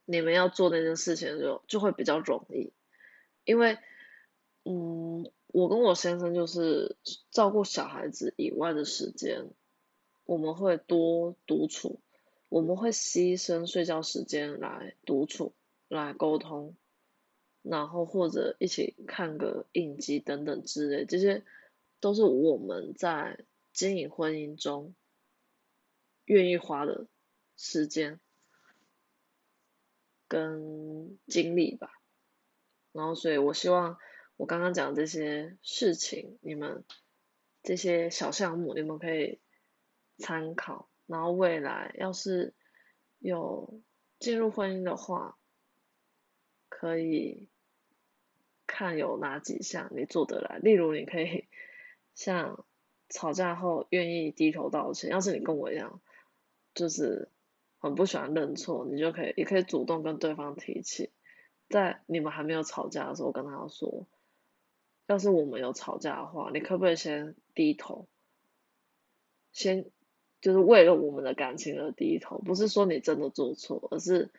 [0.06, 2.74] 你们要做那件事情就，就会比较容易，
[3.46, 3.78] 因为，
[4.66, 6.98] 嗯，我跟我先生就是
[7.30, 9.48] 照顾小孩子以外的时间，
[10.26, 12.02] 我们会多独处，
[12.50, 15.54] 我们会牺牲睡觉时间来独处，
[15.88, 16.76] 来沟通，
[17.62, 21.44] 然后或者一起看个影集等等之类，这些
[22.02, 24.94] 都是我们在经营婚姻中
[26.26, 27.08] 愿意花的
[27.56, 28.20] 时间。
[30.28, 31.92] 跟精力吧，
[32.94, 33.98] 然后所以我希望
[34.38, 36.86] 我刚刚讲这些事情，你们
[37.64, 39.42] 这些小项目你们可以
[40.20, 42.54] 参考，然后未来要是
[43.20, 43.82] 有
[44.20, 45.38] 进入婚姻的话，
[46.70, 47.50] 可以
[48.66, 51.50] 看有哪几项你做得来，例如你可以
[52.14, 52.66] 像
[53.10, 56.02] 吵架后愿意低头道歉，要是你跟我一样，
[56.74, 57.30] 就是。
[57.84, 61.10] 很不喜欢认错，你就可以，也可以主动跟对方提起，
[61.68, 64.06] 在你们还没有吵架的时候跟他说，
[65.08, 68.08] 要是我们有吵架的话，你可不可以先低头，
[69.52, 69.90] 先
[70.42, 74.30] 就是为了我们的感情而低头，不是说你真的做错，而是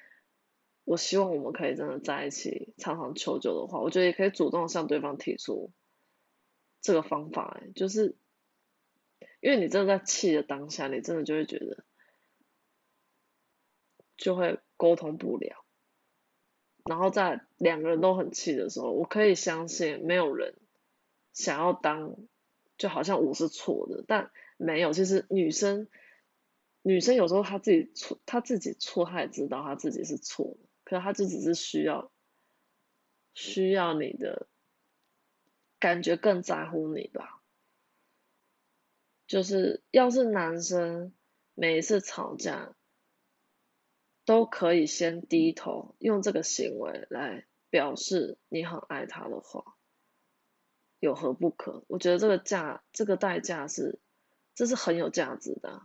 [0.85, 5.73] 我希望我们可以真的在一起常常求救的话，我觉得也可以主动向对方提出
[6.83, 8.15] 这个方法，就是
[9.41, 11.85] 因为你真的在气的当下，你真的就会觉得。
[14.15, 15.65] 就会沟通不了，
[16.85, 20.55] 然后在两个人都很气的时候，我可以相信没有人
[21.33, 22.15] 想要当，
[22.79, 25.89] 就好像我是错的，但没有，其实女生
[26.83, 32.13] 女生有时候她自己错，她自己错，她也知道她自己是错的，可她就只是需要
[33.35, 34.47] 需要你的
[35.83, 37.43] 感觉更在乎你吧，
[39.27, 41.13] 就是要是男生
[41.55, 42.77] 每一次吵架。
[44.25, 49.77] 都可以先低头，用这个行为来表示你很爱他的话，
[51.01, 51.83] 有何不可？
[51.89, 53.99] 我觉得这个价，这个代价是，
[54.55, 55.83] 这是很有价值的。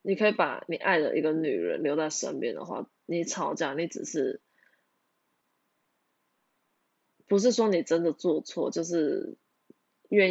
[0.00, 4.40] 你可以把你爱的一个女人留在身边的话，你吵架，你只是，
[7.30, 9.36] 不是说你真的做错，就是
[10.08, 10.28] 愿意。